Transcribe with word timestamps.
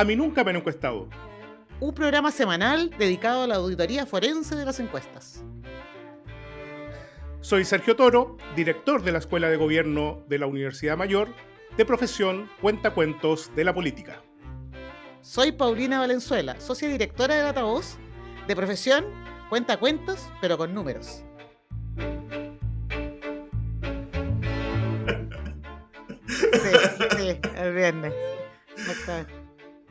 A 0.00 0.04
mí 0.04 0.16
nunca 0.16 0.42
me 0.42 0.48
han 0.48 0.56
encuestado. 0.56 1.10
Un 1.78 1.92
programa 1.92 2.30
semanal 2.30 2.88
dedicado 2.96 3.42
a 3.42 3.46
la 3.46 3.56
auditoría 3.56 4.06
forense 4.06 4.56
de 4.56 4.64
las 4.64 4.80
encuestas. 4.80 5.44
Soy 7.42 7.66
Sergio 7.66 7.96
Toro, 7.96 8.38
director 8.56 9.02
de 9.02 9.12
la 9.12 9.18
Escuela 9.18 9.50
de 9.50 9.58
Gobierno 9.58 10.24
de 10.26 10.38
la 10.38 10.46
Universidad 10.46 10.96
Mayor, 10.96 11.28
de 11.76 11.84
profesión 11.84 12.48
Cuentacuentos 12.62 13.54
de 13.54 13.62
la 13.62 13.74
Política. 13.74 14.22
Soy 15.20 15.52
Paulina 15.52 15.98
Valenzuela, 15.98 16.58
socia 16.60 16.88
directora 16.88 17.34
de 17.34 17.42
Datavoz, 17.42 17.98
de 18.48 18.56
profesión 18.56 19.04
Cuentacuentos, 19.50 20.30
pero 20.40 20.56
con 20.56 20.72
números. 20.72 21.24
Sí, 26.26 27.06
sí, 27.18 27.40
el 27.56 27.74
viernes. 27.74 28.14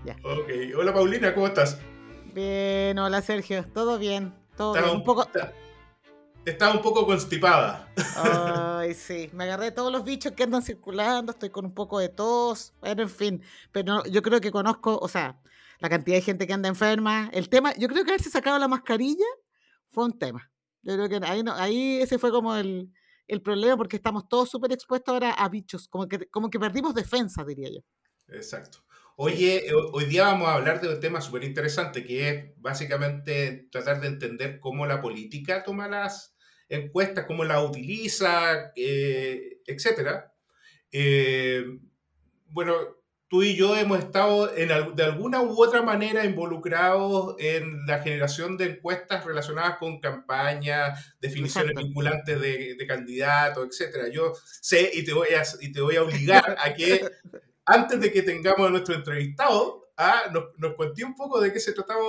Ya. 0.10 0.16
Ok, 0.24 0.50
hola 0.76 0.92
Paulina, 0.92 1.36
¿cómo 1.36 1.46
estás? 1.46 1.80
Bien, 2.34 2.98
hola 2.98 3.22
Sergio, 3.22 3.64
todo 3.72 4.00
bien, 4.00 4.34
todo 4.58 4.74
bien. 4.74 4.90
Un 4.90 5.04
poco... 5.04 5.30
Estaba 6.46 6.74
un 6.74 6.82
poco 6.82 7.06
constipada. 7.06 7.94
Ay, 8.16 8.96
sí. 8.96 9.30
Me 9.34 9.44
agarré 9.44 9.70
todos 9.70 9.92
los 9.92 10.04
bichos 10.04 10.32
que 10.32 10.42
andan 10.42 10.64
circulando, 10.64 11.32
estoy 11.32 11.52
con 11.52 11.64
un 11.64 11.76
poco 11.76 12.00
de 12.00 12.10
tos, 12.10 12.74
bueno, 12.80 13.04
en 13.04 13.10
fin. 13.10 13.44
Pero 13.72 14.04
yo 14.06 14.24
creo 14.24 14.42
que 14.42 14.50
conozco, 14.50 14.98
o 14.98 15.08
sea, 15.08 15.40
la 15.78 15.90
cantidad 15.90 16.18
de 16.18 16.24
gente 16.24 16.48
que 16.48 16.54
anda 16.54 16.70
enferma. 16.70 17.30
El 17.32 17.48
tema, 17.48 17.76
yo 17.76 17.88
creo 17.88 18.04
que 18.04 18.10
haberse 18.10 18.32
sacado 18.32 18.58
la 18.58 18.68
mascarilla 18.68 19.28
fue 19.90 20.06
un 20.06 20.18
tema. 20.18 20.52
Yo 20.82 20.96
creo 20.96 21.08
que 21.08 21.24
ahí, 21.24 21.44
ahí 21.54 22.02
ese 22.02 22.18
fue 22.18 22.32
como 22.32 22.56
el, 22.56 22.92
el 23.28 23.44
problema, 23.44 23.78
porque 23.78 23.98
estamos 23.98 24.28
todos 24.28 24.50
súper 24.50 24.72
expuestos 24.72 25.14
ahora 25.14 25.34
a 25.34 25.50
bichos, 25.50 25.88
como 25.88 26.08
que, 26.08 26.26
como 26.32 26.50
que 26.50 26.60
perdimos 26.60 26.96
defensa, 26.96 27.46
diría 27.46 27.70
yo. 27.70 27.82
Exacto. 28.36 28.80
Oye, 29.22 29.66
hoy 29.92 30.06
día 30.06 30.24
vamos 30.24 30.48
a 30.48 30.54
hablar 30.54 30.80
de 30.80 30.88
un 30.88 31.02
tema 31.02 31.20
súper 31.20 31.44
interesante, 31.44 32.06
que 32.06 32.30
es 32.30 32.46
básicamente 32.56 33.68
tratar 33.70 34.00
de 34.00 34.08
entender 34.08 34.62
cómo 34.62 34.86
la 34.86 35.02
política 35.02 35.62
toma 35.62 35.90
las 35.90 36.38
encuestas, 36.70 37.26
cómo 37.26 37.44
las 37.44 37.62
utiliza, 37.62 38.72
eh, 38.78 39.60
etc. 39.66 40.22
Eh, 40.90 41.66
bueno, 42.46 42.76
tú 43.28 43.44
y 43.44 43.58
yo 43.58 43.76
hemos 43.76 44.00
estado 44.00 44.48
de 44.48 45.04
alguna 45.04 45.42
u 45.42 45.62
otra 45.62 45.82
manera 45.82 46.24
involucrados 46.24 47.36
en 47.40 47.86
la 47.88 48.00
generación 48.00 48.56
de 48.56 48.68
encuestas 48.68 49.26
relacionadas 49.26 49.80
con 49.80 50.00
campañas, 50.00 51.14
definiciones 51.20 51.76
vinculantes 51.76 52.40
de, 52.40 52.76
de 52.76 52.88
candidatos, 52.88 53.82
etc. 53.82 54.14
Yo 54.14 54.32
sé 54.62 54.90
y 54.94 55.04
te 55.04 55.12
voy 55.12 55.28
a, 55.38 55.44
y 55.60 55.74
te 55.74 55.82
voy 55.82 55.98
a 55.98 56.04
obligar 56.04 56.56
a 56.58 56.74
que 56.74 57.02
antes 57.70 58.00
de 58.00 58.12
que 58.12 58.24
tengamos 58.24 58.68
a 58.68 58.72
nuestro 58.72 58.96
entrevistado, 58.96 59.92
ah, 59.98 60.24
nos, 60.34 60.46
nos 60.58 60.76
conté 60.76 61.06
un 61.06 61.16
poco 61.16 61.40
de 61.40 61.54
qué 61.54 61.60
se 61.60 61.74
trataba. 61.74 62.02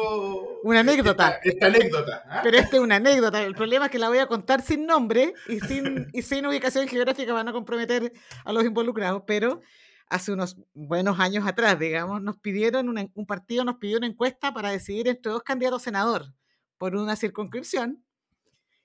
Una 0.62 0.80
anécdota. 0.80 1.38
Esta, 1.42 1.66
anécdota. 1.66 2.24
¿ah? 2.28 2.40
Pero 2.42 2.56
esta 2.56 2.76
es 2.76 2.82
una 2.82 2.96
anécdota. 2.96 3.42
El 3.42 3.54
problema 3.54 3.86
es 3.86 3.90
que 3.90 3.98
la 3.98 4.08
voy 4.08 4.18
a 4.18 4.26
contar 4.26 4.62
sin 4.62 4.86
nombre 4.86 5.34
y 5.48 5.60
sin, 5.60 6.08
y 6.12 6.22
sin 6.22 6.46
ubicación 6.46 6.88
geográfica 6.88 7.32
para 7.32 7.44
no 7.44 7.52
comprometer 7.52 8.12
a 8.44 8.52
los 8.52 8.64
involucrados. 8.64 9.22
Pero 9.26 9.60
hace 10.08 10.32
unos 10.32 10.56
buenos 10.72 11.20
años 11.20 11.46
atrás, 11.46 11.78
digamos, 11.78 12.22
nos 12.22 12.38
pidieron, 12.38 12.88
un 13.14 13.26
partido 13.26 13.64
nos 13.64 13.76
pidió 13.76 13.98
una 13.98 14.06
encuesta 14.06 14.52
para 14.52 14.70
decidir 14.70 15.08
entre 15.08 15.32
dos 15.32 15.42
candidatos 15.42 15.82
senador 15.82 16.32
por 16.78 16.96
una 16.96 17.16
circunscripción 17.16 18.02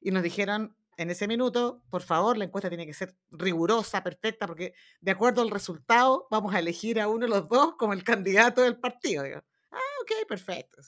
y 0.02 0.12
nos 0.12 0.22
dijeron, 0.22 0.76
en 0.98 1.10
ese 1.10 1.28
minuto, 1.28 1.84
por 1.90 2.02
favor, 2.02 2.38
la 2.38 2.46
encuesta 2.46 2.70
tiene 2.70 2.86
que 2.86 2.94
ser 2.94 3.16
rigurosa, 3.32 4.04
perfecta, 4.04 4.48
porque 4.48 4.74
de 5.02 5.12
acuerdo 5.12 5.42
al 5.42 5.50
resultado 5.50 6.28
vamos 6.32 6.54
a 6.54 6.60
elegir 6.60 7.00
a 7.00 7.08
uno 7.08 7.26
de 7.26 7.30
los 7.30 7.48
dos 7.48 7.76
como 7.78 7.94
el 7.94 8.04
candidato 8.04 8.62
del 8.62 8.80
partido. 8.80 9.23
Ah, 9.72 9.80
ok, 10.02 10.28
perfecto. 10.28 10.82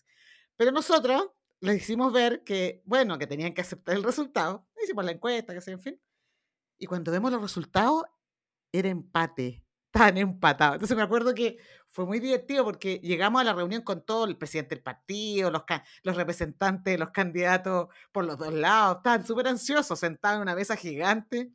Pero 0.56 0.72
nosotros 0.72 1.32
les 1.60 1.78
hicimos 1.78 2.14
ver 2.14 2.44
que, 2.44 2.82
bueno, 2.86 3.18
que 3.18 3.28
tenían 3.28 3.54
que 3.54 3.62
aceptar 3.62 3.96
el 3.96 4.04
resultado. 4.04 4.68
Hicimos 4.84 5.06
la 5.06 5.12
encuesta, 5.12 5.54
que 5.54 5.62
sé, 5.62 5.72
en 5.72 5.82
fin. 5.82 6.02
Y 6.78 6.86
cuando 6.86 7.12
vemos 7.12 7.32
los 7.32 7.42
resultados, 7.42 8.04
era 8.72 8.90
empate 8.90 9.67
tan 9.92 10.18
empatados. 10.18 10.76
Entonces 10.76 10.98
me 10.98 11.04
acuerdo 11.04 11.34
que 11.34 11.58
fue 11.88 12.06
muy 12.06 12.20
divertido 12.20 12.64
porque 12.64 13.00
llegamos 13.00 13.42
a 13.42 13.44
la 13.44 13.54
reunión 13.54 13.82
con 13.82 14.06
todo 14.06 14.26
el 14.26 14.38
presidente 14.38 14.76
del 14.76 14.84
partido, 14.84 15.50
los, 15.50 15.64
los 16.04 16.16
representantes 16.16 17.00
los 17.00 17.12
candidatos 17.12 17.88
por 18.12 18.26
los 18.26 18.38
dos 18.38 18.54
lados, 18.54 18.98
estaban 18.98 19.26
súper 19.26 19.48
ansiosos, 19.48 20.00
sentados 20.00 20.38
en 20.38 20.42
una 20.44 20.56
mesa 20.56 20.76
gigante, 20.76 21.52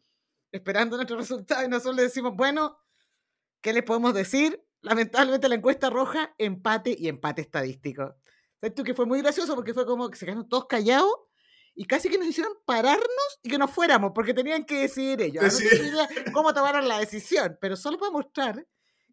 esperando 0.50 0.96
nuestro 0.96 1.16
resultado 1.18 1.64
y 1.64 1.68
nosotros 1.68 1.96
le 1.96 2.02
decimos, 2.02 2.34
bueno, 2.34 2.78
¿qué 3.60 3.72
les 3.72 3.84
podemos 3.84 4.14
decir? 4.14 4.64
Lamentablemente 4.80 5.48
la 5.48 5.54
encuesta 5.54 5.90
roja, 5.90 6.34
empate 6.38 6.96
y 6.98 7.08
empate 7.08 7.42
estadístico. 7.42 8.16
Esto 8.60 8.84
que 8.84 8.94
fue 8.94 9.06
muy 9.06 9.20
gracioso 9.22 9.54
porque 9.54 9.74
fue 9.74 9.86
como 9.86 10.08
que 10.08 10.16
se 10.16 10.24
quedaron 10.24 10.48
todos 10.48 10.66
callados 10.66 11.12
y 11.74 11.86
casi 11.86 12.08
que 12.08 12.18
nos 12.18 12.26
hicieron 12.26 12.52
pararnos 12.64 13.40
y 13.42 13.50
que 13.50 13.58
nos 13.58 13.70
fuéramos, 13.70 14.12
porque 14.14 14.34
tenían 14.34 14.64
que 14.64 14.80
decidir 14.80 15.20
ellos. 15.22 15.42
No 15.42 16.32
cómo 16.32 16.52
tomaron 16.52 16.86
la 16.88 16.98
decisión, 16.98 17.58
pero 17.60 17.76
solo 17.76 17.98
para 17.98 18.12
mostrar 18.12 18.66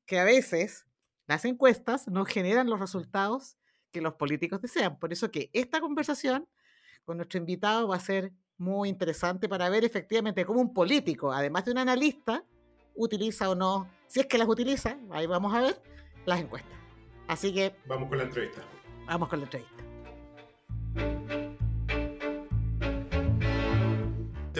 que 0.05 0.19
a 0.19 0.23
veces 0.23 0.85
las 1.27 1.45
encuestas 1.45 2.07
no 2.07 2.25
generan 2.25 2.69
los 2.69 2.79
resultados 2.79 3.57
que 3.91 4.01
los 4.01 4.15
políticos 4.15 4.61
desean. 4.61 4.99
Por 4.99 5.13
eso 5.13 5.31
que 5.31 5.49
esta 5.53 5.79
conversación 5.79 6.47
con 7.05 7.17
nuestro 7.17 7.39
invitado 7.39 7.87
va 7.87 7.95
a 7.95 7.99
ser 7.99 8.33
muy 8.57 8.89
interesante 8.89 9.47
para 9.47 9.69
ver 9.69 9.85
efectivamente 9.85 10.45
cómo 10.45 10.59
un 10.59 10.73
político, 10.73 11.31
además 11.31 11.65
de 11.65 11.71
un 11.71 11.77
analista, 11.77 12.43
utiliza 12.95 13.49
o 13.49 13.55
no, 13.55 13.89
si 14.07 14.19
es 14.19 14.25
que 14.25 14.37
las 14.37 14.47
utiliza, 14.47 14.97
ahí 15.11 15.25
vamos 15.25 15.53
a 15.53 15.61
ver, 15.61 15.81
las 16.25 16.41
encuestas. 16.41 16.77
Así 17.27 17.53
que... 17.53 17.75
Vamos 17.85 18.09
con 18.09 18.17
la 18.17 18.25
entrevista. 18.25 18.61
Vamos 19.07 19.29
con 19.29 19.39
la 19.39 19.45
entrevista. 19.45 19.88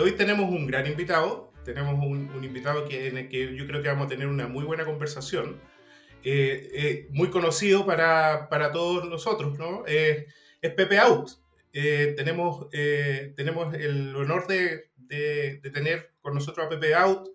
Hoy 0.02 0.14
tenemos 0.14 0.50
un 0.50 0.68
gran 0.68 0.88
invitado, 0.88 1.52
tenemos 1.64 1.94
un, 1.94 2.44
invitado 2.44 2.88
que, 2.88 3.08
en 3.08 3.18
el 3.18 3.30
que 3.30 3.56
yo 3.56 3.68
creo 3.68 3.82
que 3.82 3.90
vamos 3.90 4.06
a 4.06 4.10
tener 4.10 4.28
una 4.28 4.48
muy 4.48 4.64
buena 4.64 4.86
conversación, 4.86 5.60
eh, 6.24 6.70
eh, 6.74 7.08
muy 7.12 7.30
conocido 7.30 7.86
para, 7.86 8.50
para, 8.50 8.72
todos 8.72 9.06
nosotros, 9.06 9.58
¿no? 9.58 9.86
es 9.86 10.26
Pepe 10.62 11.00
Out. 11.00 11.30
Eh, 11.72 12.14
tenemos, 12.18 12.70
tenemos 12.70 13.74
el 13.76 14.16
honor 14.16 14.48
de, 14.48 14.90
de, 14.98 15.62
tener 15.72 16.14
con 16.22 16.34
nosotros 16.34 16.66
a 16.66 16.70
Pepe 16.70 16.96
Out, 16.96 17.30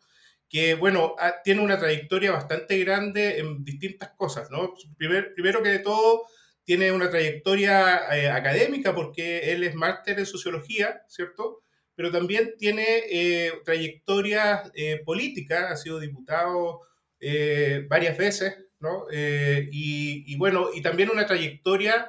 que, 0.48 0.74
bueno, 0.74 1.16
tiene 1.42 1.62
una 1.62 1.78
trayectoria 1.78 2.32
bastante 2.32 2.78
grande 2.78 3.38
en 3.38 3.64
distintas 3.64 4.10
cosas, 4.16 4.50
¿no? 4.50 4.74
Primer, 4.96 5.34
primero 5.34 5.62
que 5.62 5.70
de 5.70 5.78
todo, 5.80 6.22
tiene 6.64 6.92
una 6.92 7.10
trayectoria 7.10 8.34
académica 8.36 8.94
porque 8.94 9.52
él 9.52 9.64
es 9.64 9.74
máster 9.74 10.18
en 10.18 10.26
sociología, 10.26 11.02
¿cierto? 11.08 11.63
Pero 11.94 12.10
también 12.10 12.54
tiene 12.58 12.84
eh, 13.10 13.52
trayectoria 13.64 14.70
eh, 14.74 15.00
política, 15.04 15.70
ha 15.70 15.76
sido 15.76 16.00
diputado 16.00 16.80
eh, 17.20 17.86
varias 17.88 18.18
veces, 18.18 18.56
¿no? 18.80 19.06
Y, 19.10 20.36
bueno, 20.36 20.68
y 20.74 20.82
también 20.82 21.10
una 21.10 21.26
trayectoria 21.26 22.08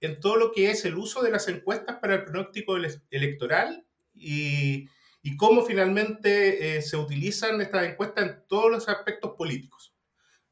en 0.00 0.18
todo 0.18 0.36
lo 0.36 0.52
que 0.52 0.70
es 0.70 0.84
el 0.84 0.96
uso 0.96 1.22
de 1.22 1.30
las 1.30 1.46
encuestas 1.48 1.96
para 1.96 2.14
el 2.14 2.24
pronóstico 2.24 2.76
electoral 3.10 3.86
y, 4.12 4.88
y 5.22 5.36
cómo 5.36 5.64
finalmente 5.64 6.82
se 6.82 6.96
utilizan 6.96 7.60
estas 7.60 7.86
encuestas 7.86 8.26
en 8.26 8.42
todos 8.48 8.70
los 8.70 8.88
aspectos 8.88 9.34
políticos. 9.36 9.94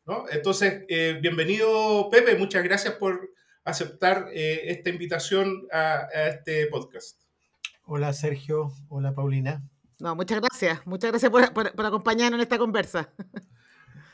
¿no? 0.06 0.26
Entonces, 0.30 0.84
bienvenido 1.20 2.08
Pepe, 2.08 2.36
muchas 2.36 2.62
gracias 2.62 2.94
por 2.94 3.32
aceptar 3.64 4.28
esta 4.32 4.90
invitación 4.90 5.66
a 5.72 6.08
este 6.12 6.66
podcast. 6.66 7.23
Hola 7.86 8.14
Sergio, 8.14 8.72
hola 8.88 9.14
Paulina. 9.14 9.62
No, 10.00 10.16
muchas 10.16 10.40
gracias, 10.40 10.86
muchas 10.86 11.10
gracias 11.10 11.30
por, 11.30 11.84
acompañarnos 11.84 12.38
en 12.38 12.42
esta 12.42 12.56
conversa. 12.56 13.12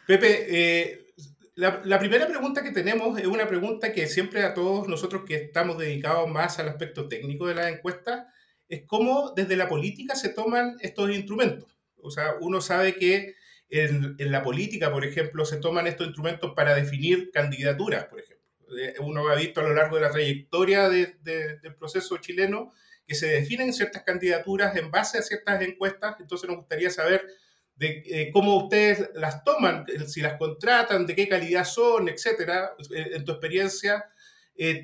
Pepe, 0.08 0.46
eh, 0.48 1.06
la, 1.54 1.98
primera 2.00 2.26
pregunta 2.26 2.64
que 2.64 2.72
tenemos 2.72 3.16
es 3.18 3.26
una 3.26 3.46
pregunta 3.46 3.92
que 3.92 4.08
siempre 4.08 4.42
a 4.42 4.54
todos 4.54 4.88
nosotros 4.88 5.22
que 5.24 5.36
estamos 5.36 5.78
dedicados 5.78 6.28
más 6.28 6.58
al 6.58 6.68
aspecto 6.68 7.06
técnico 7.06 7.46
de 7.46 7.54
la 7.54 7.68
encuesta, 7.68 8.32
es 8.68 8.82
cómo 8.86 9.34
desde 9.36 9.56
la 9.56 9.68
política 9.68 10.16
se 10.16 10.30
toman 10.30 10.76
estos 10.80 11.08
instrumentos. 11.10 11.78
O 12.02 12.10
sea, 12.10 12.34
uno 12.40 12.60
sabe 12.60 12.96
que 12.96 13.36
en, 13.68 14.16
la 14.18 14.42
política, 14.42 14.90
por 14.90 15.04
ejemplo, 15.04 15.44
se 15.44 15.58
toman 15.58 15.86
estos 15.86 16.08
instrumentos 16.08 16.54
para 16.56 16.74
definir 16.74 17.30
candidaturas, 17.30 18.06
por 18.06 18.18
ejemplo. 18.18 18.48
Eh, 18.80 18.94
uno 19.00 19.28
ha 19.28 19.36
visto 19.36 19.60
a 19.60 19.64
lo 19.64 19.74
largo 19.74 19.94
de 19.94 20.02
la 20.02 20.10
trayectoria 20.10 20.88
del 20.88 21.74
proceso 21.78 22.16
chileno 22.16 22.72
que 23.10 23.16
se 23.16 23.26
definen 23.26 23.72
ciertas 23.72 24.04
candidaturas 24.04 24.76
en 24.76 24.88
base 24.88 25.18
a 25.18 25.22
ciertas 25.22 25.60
encuestas, 25.62 26.14
entonces 26.20 26.48
nos 26.48 26.58
gustaría 26.58 26.90
saber 26.90 27.26
de 27.74 28.04
eh, 28.06 28.30
cómo 28.32 28.56
ustedes 28.56 29.10
las 29.14 29.42
toman, 29.42 29.84
eh, 29.88 30.06
si 30.06 30.20
las 30.20 30.34
contratan, 30.34 31.06
de 31.06 31.16
qué 31.16 31.28
calidad 31.28 31.64
son, 31.64 32.08
etcétera, 32.08 32.70
eh, 32.94 33.10
en 33.14 33.24
tu 33.24 33.32
experiencia. 33.32 34.04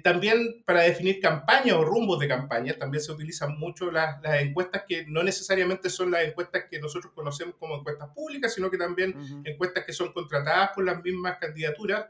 también 0.03 0.65
para 0.65 0.81
definir 0.81 1.21
campañas 1.21 1.77
o 1.77 1.85
rumbos 1.85 2.19
de 2.19 2.27
campañas, 2.27 2.77
también 2.79 3.01
se 3.01 3.13
utilizan 3.13 3.57
mucho 3.57 3.93
las, 3.93 4.21
las, 4.23 4.41
encuestas 4.41 4.83
que 4.89 5.07
no 5.07 5.23
necesariamente 5.23 5.89
son 5.89 6.11
las 6.11 6.25
encuestas 6.25 6.65
que 6.69 6.81
nosotros 6.81 7.13
conocemos 7.15 7.55
como 7.61 7.77
encuestas 7.77 8.09
públicas, 8.13 8.53
sino 8.53 8.69
que 8.73 8.79
también 8.79 9.15
encuestas 9.45 9.85
que 9.85 9.93
son 9.93 10.13
contratadas 10.13 10.71
por 10.75 10.85
las 10.85 11.01
mismas 11.01 11.39
candidaturas. 11.39 12.07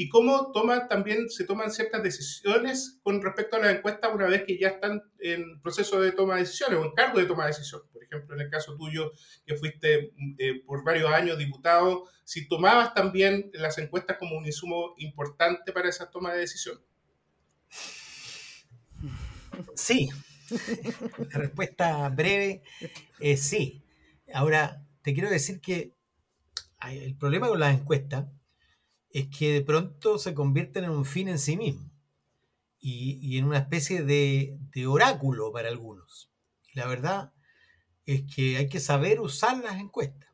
Y 0.00 0.08
cómo 0.08 0.52
toma, 0.52 0.86
también 0.86 1.28
se 1.28 1.44
toman 1.44 1.72
ciertas 1.72 2.04
decisiones 2.04 3.00
con 3.02 3.20
respecto 3.20 3.56
a 3.56 3.58
las 3.58 3.74
encuestas 3.74 4.14
una 4.14 4.26
vez 4.28 4.44
que 4.46 4.56
ya 4.56 4.68
están 4.68 5.02
en 5.18 5.60
proceso 5.60 6.00
de 6.00 6.12
toma 6.12 6.34
de 6.34 6.42
decisiones 6.42 6.78
o 6.78 6.84
en 6.84 6.92
cargo 6.92 7.18
de 7.18 7.26
toma 7.26 7.42
de 7.42 7.48
decisiones. 7.48 7.88
Por 7.92 8.04
ejemplo, 8.04 8.36
en 8.36 8.42
el 8.42 8.48
caso 8.48 8.76
tuyo, 8.76 9.10
que 9.44 9.56
fuiste 9.56 10.12
eh, 10.38 10.62
por 10.64 10.84
varios 10.84 11.10
años 11.10 11.36
diputado, 11.36 12.04
si 12.22 12.46
tomabas 12.46 12.94
también 12.94 13.50
las 13.54 13.76
encuestas 13.78 14.18
como 14.18 14.38
un 14.38 14.46
insumo 14.46 14.94
importante 14.98 15.72
para 15.72 15.88
esa 15.88 16.08
toma 16.08 16.32
de 16.32 16.38
decisión. 16.42 16.80
Sí. 19.74 20.10
La 21.32 21.40
respuesta 21.40 22.08
breve 22.10 22.62
es 23.18 23.42
sí. 23.42 23.82
Ahora, 24.32 24.80
te 25.02 25.12
quiero 25.12 25.28
decir 25.28 25.60
que 25.60 25.96
el 26.88 27.16
problema 27.16 27.48
con 27.48 27.58
las 27.58 27.74
encuestas 27.74 28.26
es 29.10 29.28
que 29.28 29.52
de 29.52 29.62
pronto 29.62 30.18
se 30.18 30.34
convierten 30.34 30.84
en 30.84 30.90
un 30.90 31.04
fin 31.04 31.28
en 31.28 31.38
sí 31.38 31.56
mismo 31.56 31.90
y, 32.80 33.38
en 33.38 33.44
una 33.44 33.58
especie 33.58 34.02
de, 34.02 34.58
oráculo 34.86 35.52
para 35.52 35.68
algunos. 35.68 36.30
Y 36.72 36.78
la 36.78 36.86
verdad 36.86 37.32
es 38.06 38.22
que 38.34 38.56
hay 38.56 38.68
que 38.68 38.80
saber 38.80 39.20
usar 39.20 39.58
las 39.58 39.78
encuestas. 39.78 40.28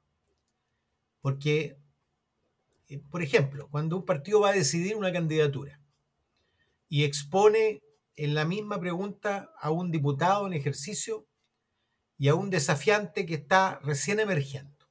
Porque, 1.21 1.79
eh, 2.88 3.00
por 3.11 3.23
ejemplo, 3.23 3.69
cuando 3.71 3.97
un 3.97 4.05
partido 4.05 4.41
va 4.41 4.50
a 4.50 4.55
decidir 4.55 4.97
una 4.97 5.12
candidatura 5.12 5.81
y 6.88 7.05
expone 7.05 7.82
en 8.17 8.35
la 8.35 8.44
misma 8.44 8.79
pregunta 8.79 9.50
a 9.59 9.70
un 9.70 9.91
diputado 9.91 10.47
en 10.47 10.53
ejercicio 10.53 11.27
y 12.19 12.29
a 12.29 12.35
un 12.35 12.50
desafiante 12.50 13.27
que 13.27 13.35
está 13.35 13.81
recién 13.82 14.20
emergiendo. 14.20 14.87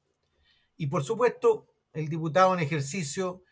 Y 0.75 0.87
por 0.87 1.03
supuesto, 1.03 1.67
el 1.93 2.09
diputado 2.09 2.53
en 2.53 2.59
ejercicio 2.59 3.43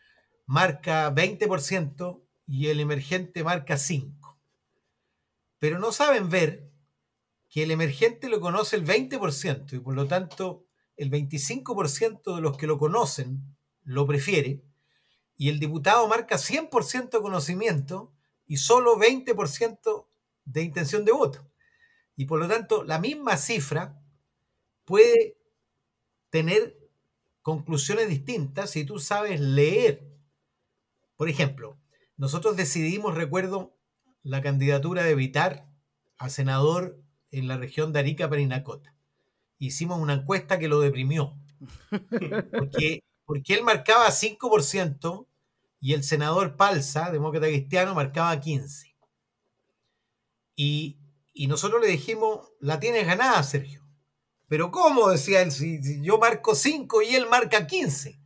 marca 0.46 1.12
20% 1.14 2.22
y 2.46 2.68
el 2.68 2.80
emergente 2.80 3.44
marca 3.44 3.74
5%. 3.74 4.36
Pero 5.58 5.78
no 5.78 5.92
saben 5.92 6.28
ver 6.28 6.70
que 7.48 7.62
el 7.62 7.70
emergente 7.70 8.28
lo 8.28 8.40
conoce 8.40 8.76
el 8.76 8.84
20% 8.84 9.74
y 9.74 9.78
por 9.78 9.94
lo 9.94 10.06
tanto 10.06 10.66
el 10.96 11.10
25% 11.10 12.34
de 12.34 12.40
los 12.40 12.56
que 12.56 12.66
lo 12.66 12.78
conocen 12.78 13.42
lo 13.84 14.06
prefiere 14.06 14.62
y 15.36 15.48
el 15.48 15.58
diputado 15.58 16.06
marca 16.08 16.36
100% 16.36 17.10
de 17.10 17.20
conocimiento 17.20 18.12
y 18.46 18.56
solo 18.56 18.96
20% 18.96 20.06
de 20.44 20.62
intención 20.62 21.04
de 21.04 21.12
voto. 21.12 21.46
Y 22.16 22.26
por 22.26 22.38
lo 22.38 22.48
tanto 22.48 22.84
la 22.84 22.98
misma 22.98 23.36
cifra 23.36 24.00
puede 24.84 25.36
tener 26.30 26.78
conclusiones 27.42 28.08
distintas 28.08 28.70
si 28.70 28.84
tú 28.84 28.98
sabes 28.98 29.40
leer 29.40 30.11
por 31.22 31.28
ejemplo, 31.28 31.78
nosotros 32.16 32.56
decidimos, 32.56 33.14
recuerdo, 33.14 33.78
la 34.24 34.42
candidatura 34.42 35.04
de 35.04 35.14
Vitar 35.14 35.68
a 36.18 36.28
senador 36.28 37.00
en 37.30 37.46
la 37.46 37.56
región 37.56 37.92
de 37.92 38.00
Arica, 38.00 38.28
Perinacota. 38.28 38.96
Hicimos 39.56 40.00
una 40.00 40.14
encuesta 40.14 40.58
que 40.58 40.66
lo 40.66 40.80
deprimió. 40.80 41.38
Porque, 42.58 43.04
porque 43.24 43.54
él 43.54 43.62
marcaba 43.62 44.08
5% 44.08 45.28
y 45.78 45.92
el 45.92 46.02
senador 46.02 46.56
Palza, 46.56 47.12
demócrata 47.12 47.46
cristiano, 47.46 47.94
marcaba 47.94 48.34
15%. 48.40 48.92
Y, 50.56 50.98
nosotros 51.46 51.80
le 51.80 51.86
dijimos, 51.86 52.50
la 52.58 52.80
tienes 52.80 53.06
ganada, 53.06 53.40
Sergio. 53.44 53.86
Pero 54.48 54.72
¿cómo? 54.72 55.08
Decía 55.08 55.40
él, 55.42 55.52
si, 55.52 56.02
yo 56.02 56.18
marco 56.18 56.56
5 56.56 57.00
y 57.02 57.14
él 57.14 57.28
marca 57.28 57.64
15. 57.68 58.18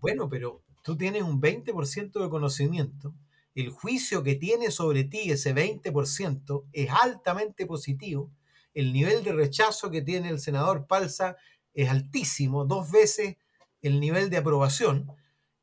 Bueno, 0.00 0.30
pero 0.30 0.64
tú 0.88 0.96
tienes 0.96 1.22
un 1.22 1.38
20% 1.38 2.18
de 2.18 2.30
conocimiento, 2.30 3.14
el 3.54 3.68
juicio 3.68 4.22
que 4.22 4.36
tiene 4.36 4.70
sobre 4.70 5.04
ti 5.04 5.30
ese 5.30 5.54
20% 5.54 6.64
es 6.72 6.88
altamente 7.02 7.66
positivo, 7.66 8.32
el 8.72 8.94
nivel 8.94 9.22
de 9.22 9.34
rechazo 9.34 9.90
que 9.90 10.00
tiene 10.00 10.30
el 10.30 10.40
senador 10.40 10.86
Palza 10.86 11.36
es 11.74 11.90
altísimo, 11.90 12.64
dos 12.64 12.90
veces 12.90 13.36
el 13.82 14.00
nivel 14.00 14.30
de 14.30 14.38
aprobación, 14.38 15.12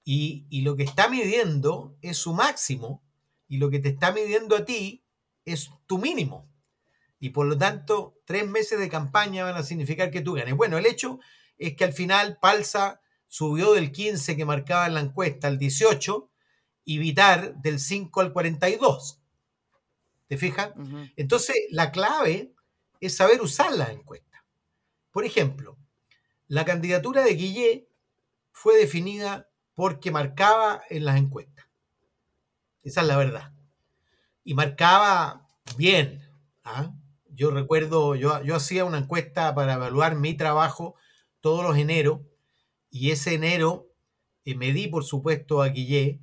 y, 0.03 0.45
y 0.51 0.61
lo 0.61 0.75
que 0.75 0.83
está 0.83 1.09
midiendo 1.09 1.97
es 2.03 2.17
su 2.17 2.35
máximo, 2.35 3.01
y 3.47 3.57
lo 3.57 3.71
que 3.71 3.79
te 3.79 3.89
está 3.89 4.11
midiendo 4.11 4.55
a 4.55 4.63
ti 4.63 5.03
es 5.43 5.71
tu 5.87 5.97
mínimo. 5.97 6.47
Y 7.19 7.29
por 7.29 7.47
lo 7.47 7.57
tanto, 7.57 8.21
tres 8.25 8.47
meses 8.47 8.77
de 8.77 8.89
campaña 8.89 9.43
van 9.43 9.55
a 9.55 9.63
significar 9.63 10.11
que 10.11 10.21
tú 10.21 10.33
ganes. 10.33 10.53
Bueno, 10.53 10.77
el 10.77 10.85
hecho 10.85 11.19
es 11.57 11.75
que 11.75 11.83
al 11.83 11.93
final 11.93 12.37
Palza 12.39 13.01
subió 13.35 13.73
del 13.73 13.91
15 13.91 14.37
que 14.37 14.45
marcaba 14.45 14.87
en 14.87 14.93
la 14.93 15.01
encuesta 15.01 15.49
al 15.49 15.57
18 15.57 16.29
y 16.85 16.99
Vitar 16.99 17.57
del 17.57 17.81
5 17.81 18.21
al 18.21 18.31
42. 18.31 19.19
¿Te 20.27 20.37
fijas? 20.37 20.71
Entonces, 21.17 21.57
la 21.69 21.91
clave 21.91 22.53
es 23.01 23.17
saber 23.17 23.41
usar 23.41 23.73
las 23.73 23.89
encuestas. 23.89 24.41
Por 25.11 25.25
ejemplo, 25.25 25.77
la 26.47 26.63
candidatura 26.63 27.23
de 27.23 27.33
Guillé 27.35 27.89
fue 28.53 28.77
definida 28.77 29.49
porque 29.73 30.11
marcaba 30.11 30.83
en 30.89 31.03
las 31.03 31.17
encuestas. 31.17 31.65
Esa 32.83 33.01
es 33.01 33.07
la 33.07 33.17
verdad. 33.17 33.51
Y 34.45 34.53
marcaba 34.53 35.45
bien. 35.75 36.25
¿ah? 36.63 36.93
Yo 37.31 37.51
recuerdo, 37.51 38.15
yo, 38.15 38.41
yo 38.43 38.55
hacía 38.55 38.85
una 38.85 38.99
encuesta 38.99 39.53
para 39.53 39.73
evaluar 39.73 40.15
mi 40.15 40.35
trabajo 40.35 40.95
todos 41.41 41.65
los 41.65 41.77
eneros 41.77 42.21
y 42.95 43.11
ese 43.11 43.33
enero 43.33 43.91
eh, 44.45 44.55
me 44.55 44.71
di, 44.71 44.87
por 44.87 45.03
supuesto, 45.03 45.61
a 45.61 45.67
Guillé 45.67 46.21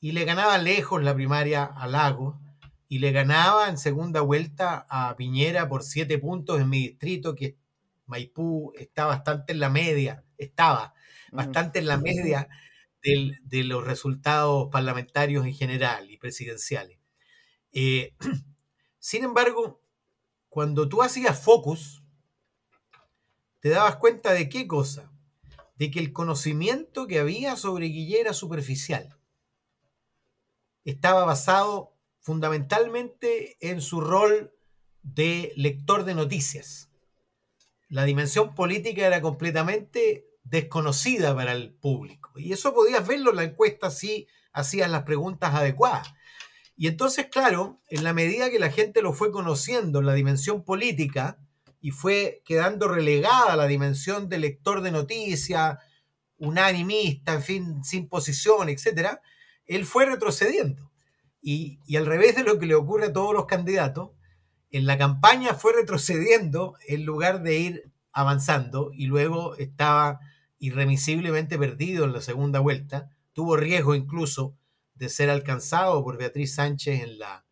y 0.00 0.10
le 0.10 0.24
ganaba 0.24 0.58
lejos 0.58 1.00
la 1.00 1.14
primaria 1.14 1.62
a 1.62 1.86
Lago 1.86 2.40
y 2.88 2.98
le 2.98 3.12
ganaba 3.12 3.68
en 3.68 3.78
segunda 3.78 4.20
vuelta 4.22 4.84
a 4.90 5.14
Piñera 5.14 5.68
por 5.68 5.84
siete 5.84 6.18
puntos 6.18 6.60
en 6.60 6.70
mi 6.70 6.88
distrito, 6.88 7.36
que 7.36 7.56
Maipú 8.06 8.72
está 8.76 9.06
bastante 9.06 9.52
en 9.52 9.60
la 9.60 9.70
media, 9.70 10.24
estaba 10.38 10.92
bastante 11.30 11.78
en 11.78 11.86
la 11.86 11.98
media 11.98 12.48
de 13.00 13.62
los 13.62 13.86
resultados 13.86 14.70
parlamentarios 14.72 15.46
en 15.46 15.54
general 15.54 16.10
y 16.10 16.16
presidenciales. 16.16 16.98
Eh, 17.70 18.16
sin 18.98 19.22
embargo, 19.22 19.80
cuando 20.48 20.88
tú 20.88 21.00
hacías 21.00 21.40
focus, 21.40 22.02
te 23.60 23.68
dabas 23.68 23.98
cuenta 23.98 24.32
de 24.32 24.48
qué 24.48 24.66
cosa, 24.66 25.12
de 25.78 25.90
que 25.90 26.00
el 26.00 26.12
conocimiento 26.12 27.06
que 27.06 27.20
había 27.20 27.56
sobre 27.56 27.86
Guille 27.86 28.20
era 28.20 28.32
superficial. 28.32 29.16
Estaba 30.84 31.24
basado 31.24 31.96
fundamentalmente 32.20 33.56
en 33.60 33.80
su 33.80 34.00
rol 34.00 34.52
de 35.02 35.52
lector 35.56 36.04
de 36.04 36.14
noticias. 36.14 36.90
La 37.88 38.04
dimensión 38.04 38.54
política 38.54 39.06
era 39.06 39.22
completamente 39.22 40.26
desconocida 40.42 41.34
para 41.34 41.52
el 41.52 41.72
público. 41.74 42.32
Y 42.36 42.52
eso 42.52 42.74
podías 42.74 43.06
verlo 43.06 43.30
en 43.30 43.36
la 43.36 43.44
encuesta 43.44 43.90
si 43.90 44.26
hacías 44.52 44.90
las 44.90 45.04
preguntas 45.04 45.54
adecuadas. 45.54 46.12
Y 46.76 46.88
entonces, 46.88 47.26
claro, 47.26 47.80
en 47.88 48.02
la 48.02 48.12
medida 48.12 48.50
que 48.50 48.58
la 48.58 48.70
gente 48.70 49.00
lo 49.00 49.12
fue 49.12 49.30
conociendo 49.30 50.00
en 50.00 50.06
la 50.06 50.14
dimensión 50.14 50.64
política, 50.64 51.38
y 51.80 51.90
fue 51.90 52.42
quedando 52.44 52.88
relegada 52.88 53.52
a 53.52 53.56
la 53.56 53.66
dimensión 53.66 54.28
de 54.28 54.38
lector 54.38 54.82
de 54.82 54.90
noticias, 54.90 55.78
unanimista, 56.38 57.34
en 57.34 57.42
fin, 57.42 57.84
sin 57.84 58.08
posición, 58.08 58.68
etc., 58.68 59.18
él 59.66 59.84
fue 59.84 60.06
retrocediendo. 60.06 60.90
Y, 61.40 61.78
y, 61.86 61.96
al 61.96 62.06
revés 62.06 62.36
de 62.36 62.42
lo 62.42 62.58
que 62.58 62.66
le 62.66 62.74
ocurre 62.74 63.06
a 63.06 63.12
todos 63.12 63.32
los 63.32 63.46
candidatos, 63.46 64.10
en 64.70 64.86
la 64.86 64.98
campaña 64.98 65.54
fue 65.54 65.72
retrocediendo 65.72 66.76
en 66.86 67.04
lugar 67.04 67.42
de 67.42 67.58
ir 67.58 67.92
avanzando 68.12 68.90
y 68.92 69.06
luego 69.06 69.56
estaba 69.56 70.20
irremisiblemente 70.58 71.58
perdido 71.58 72.04
en 72.04 72.12
la 72.12 72.20
segunda 72.20 72.60
vuelta. 72.60 73.10
Tuvo 73.32 73.56
riesgo 73.56 73.94
incluso 73.94 74.56
de 74.94 75.08
ser 75.08 75.30
alcanzado 75.30 76.02
por 76.02 76.18
Beatriz 76.18 76.54
Sánchez 76.54 77.02
en 77.02 77.18
la, 77.18 77.46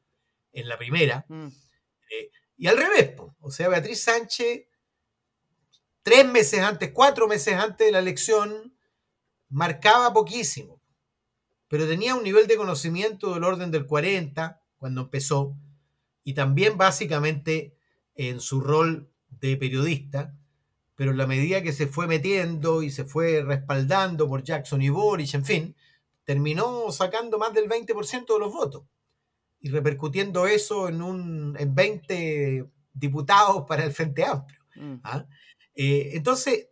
en 0.52 0.68
la 0.68 0.76
primera. 0.76 1.24
Mm. 1.28 1.46
Eh, 1.46 2.30
y 2.56 2.68
al 2.68 2.76
revés, 2.76 3.14
o 3.40 3.50
sea, 3.50 3.68
Beatriz 3.68 4.02
Sánchez, 4.02 4.66
tres 6.02 6.26
meses 6.26 6.60
antes, 6.60 6.90
cuatro 6.92 7.28
meses 7.28 7.54
antes 7.54 7.86
de 7.86 7.92
la 7.92 7.98
elección, 7.98 8.74
marcaba 9.48 10.12
poquísimo, 10.12 10.80
pero 11.68 11.86
tenía 11.86 12.14
un 12.14 12.22
nivel 12.22 12.46
de 12.46 12.56
conocimiento 12.56 13.34
del 13.34 13.44
orden 13.44 13.70
del 13.70 13.86
40 13.86 14.62
cuando 14.78 15.02
empezó, 15.02 15.54
y 16.24 16.34
también 16.34 16.78
básicamente 16.78 17.76
en 18.14 18.40
su 18.40 18.60
rol 18.60 19.10
de 19.28 19.56
periodista, 19.56 20.34
pero 20.94 21.10
en 21.10 21.18
la 21.18 21.26
medida 21.26 21.62
que 21.62 21.74
se 21.74 21.86
fue 21.86 22.06
metiendo 22.06 22.82
y 22.82 22.90
se 22.90 23.04
fue 23.04 23.42
respaldando 23.42 24.28
por 24.28 24.42
Jackson 24.42 24.80
y 24.80 24.88
Boris, 24.88 25.34
en 25.34 25.44
fin, 25.44 25.76
terminó 26.24 26.90
sacando 26.90 27.38
más 27.38 27.52
del 27.52 27.68
20% 27.68 28.32
de 28.32 28.38
los 28.38 28.52
votos 28.52 28.84
y 29.66 29.68
repercutiendo 29.68 30.46
eso 30.46 30.88
en, 30.88 31.02
un, 31.02 31.56
en 31.58 31.74
20 31.74 32.70
diputados 32.92 33.64
para 33.66 33.84
el 33.84 33.92
Frente 33.92 34.24
Amplio. 34.24 34.60
Mm. 34.76 34.94
¿ah? 35.02 35.26
Eh, 35.74 36.10
entonces, 36.12 36.68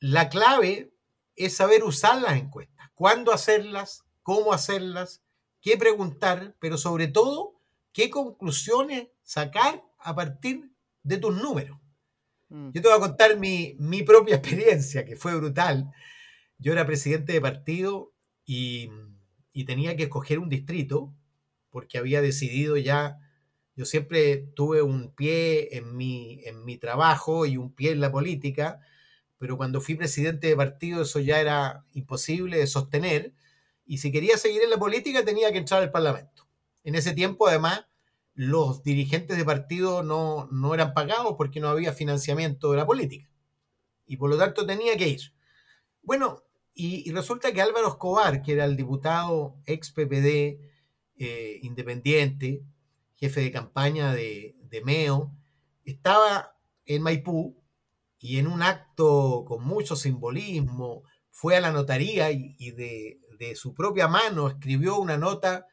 la 0.00 0.28
clave 0.28 0.92
es 1.34 1.56
saber 1.56 1.82
usar 1.82 2.20
las 2.20 2.36
encuestas, 2.36 2.90
cuándo 2.94 3.32
hacerlas, 3.32 4.04
cómo 4.22 4.52
hacerlas, 4.52 5.22
qué 5.62 5.78
preguntar, 5.78 6.54
pero 6.60 6.76
sobre 6.76 7.08
todo, 7.08 7.58
qué 7.92 8.10
conclusiones 8.10 9.08
sacar 9.22 9.82
a 9.98 10.14
partir 10.14 10.70
de 11.02 11.16
tus 11.16 11.34
números. 11.34 11.78
Mm. 12.50 12.72
Yo 12.72 12.82
te 12.82 12.88
voy 12.88 12.98
a 12.98 13.00
contar 13.00 13.38
mi, 13.38 13.76
mi 13.78 14.02
propia 14.02 14.36
experiencia, 14.36 15.06
que 15.06 15.16
fue 15.16 15.34
brutal. 15.34 15.90
Yo 16.58 16.72
era 16.72 16.86
presidente 16.86 17.32
de 17.32 17.40
partido 17.40 18.12
y, 18.44 18.90
y 19.54 19.64
tenía 19.64 19.96
que 19.96 20.02
escoger 20.02 20.38
un 20.38 20.50
distrito, 20.50 21.14
porque 21.76 21.98
había 21.98 22.22
decidido 22.22 22.78
ya, 22.78 23.18
yo 23.74 23.84
siempre 23.84 24.38
tuve 24.54 24.80
un 24.80 25.14
pie 25.14 25.76
en 25.76 25.94
mi, 25.94 26.40
en 26.46 26.64
mi 26.64 26.78
trabajo 26.78 27.44
y 27.44 27.58
un 27.58 27.70
pie 27.70 27.90
en 27.90 28.00
la 28.00 28.10
política, 28.10 28.80
pero 29.36 29.58
cuando 29.58 29.82
fui 29.82 29.94
presidente 29.94 30.46
de 30.46 30.56
partido 30.56 31.02
eso 31.02 31.20
ya 31.20 31.38
era 31.38 31.84
imposible 31.92 32.56
de 32.56 32.66
sostener, 32.66 33.34
y 33.84 33.98
si 33.98 34.10
quería 34.10 34.38
seguir 34.38 34.62
en 34.62 34.70
la 34.70 34.78
política 34.78 35.22
tenía 35.22 35.52
que 35.52 35.58
entrar 35.58 35.82
al 35.82 35.90
Parlamento. 35.90 36.48
En 36.82 36.94
ese 36.94 37.12
tiempo, 37.12 37.46
además, 37.46 37.84
los 38.32 38.82
dirigentes 38.82 39.36
de 39.36 39.44
partido 39.44 40.02
no, 40.02 40.48
no 40.50 40.72
eran 40.72 40.94
pagados 40.94 41.34
porque 41.36 41.60
no 41.60 41.68
había 41.68 41.92
financiamiento 41.92 42.70
de 42.70 42.78
la 42.78 42.86
política. 42.86 43.28
Y 44.06 44.16
por 44.16 44.30
lo 44.30 44.38
tanto 44.38 44.64
tenía 44.64 44.96
que 44.96 45.08
ir. 45.08 45.20
Bueno, 46.00 46.42
y, 46.72 47.06
y 47.06 47.12
resulta 47.12 47.52
que 47.52 47.60
Álvaro 47.60 47.88
Escobar, 47.88 48.40
que 48.40 48.52
era 48.54 48.64
el 48.64 48.78
diputado 48.78 49.58
ex 49.66 49.92
PPD 49.92 50.74
eh, 51.18 51.58
independiente, 51.62 52.62
jefe 53.16 53.40
de 53.40 53.50
campaña 53.50 54.12
de, 54.12 54.56
de 54.62 54.82
MEO, 54.82 55.32
estaba 55.84 56.56
en 56.84 57.02
Maipú 57.02 57.62
y 58.18 58.38
en 58.38 58.46
un 58.46 58.62
acto 58.62 59.44
con 59.46 59.64
mucho 59.64 59.96
simbolismo 59.96 61.02
fue 61.30 61.56
a 61.56 61.60
la 61.60 61.70
notaría 61.70 62.30
y, 62.30 62.70
de, 62.70 63.20
de, 63.38 63.54
su 63.56 63.74
propia 63.74 64.08
mano 64.08 64.48
escribió 64.48 64.96
una 64.98 65.18
nota 65.18 65.66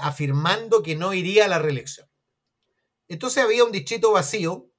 afirmando 0.00 0.82
que 0.82 0.96
no 0.96 1.12
iría 1.12 1.44
a 1.44 1.48
la 1.48 1.58
reelección. 1.58 2.08
Entonces 3.06 3.44
había 3.44 3.64
un 3.64 3.72
distrito 3.72 4.12
vacío 4.12 4.70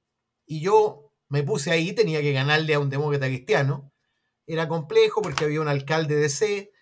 y 0.46 0.60
yo 0.60 1.12
me 1.28 1.44
puse 1.44 1.70
ahí, 1.70 1.92
tenía 1.92 2.20
que 2.22 2.32
ganarle 2.32 2.74
a 2.74 2.80
un 2.80 2.90
demócrata 2.90 3.26
cristiano. 3.26 3.92
Era 4.46 4.66
complejo 4.66 5.22
porque 5.22 5.44
había 5.44 5.60
un 5.60 5.68
alcalde 5.68 6.16
de 6.16 6.28
C 6.28 6.72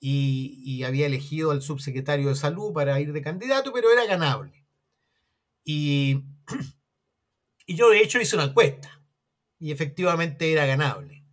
y, 0.00 0.82
había 0.84 1.06
elegido 1.06 1.50
al 1.50 1.62
subsecretario 1.62 2.28
de 2.28 2.34
salud 2.34 2.72
para 2.72 3.00
ir 3.00 3.12
de 3.12 3.22
candidato, 3.22 3.72
pero 3.72 3.90
era 3.90 4.06
ganable. 4.06 4.66
Y, 5.64 6.24
y 7.66 7.74
yo 7.74 7.90
de 7.90 8.00
hecho 8.00 8.20
hice 8.20 8.36
una 8.36 8.46
encuesta 8.46 9.04
y 9.58 9.72
efectivamente 9.72 10.52
era 10.52 10.66
ganable. 10.66 11.24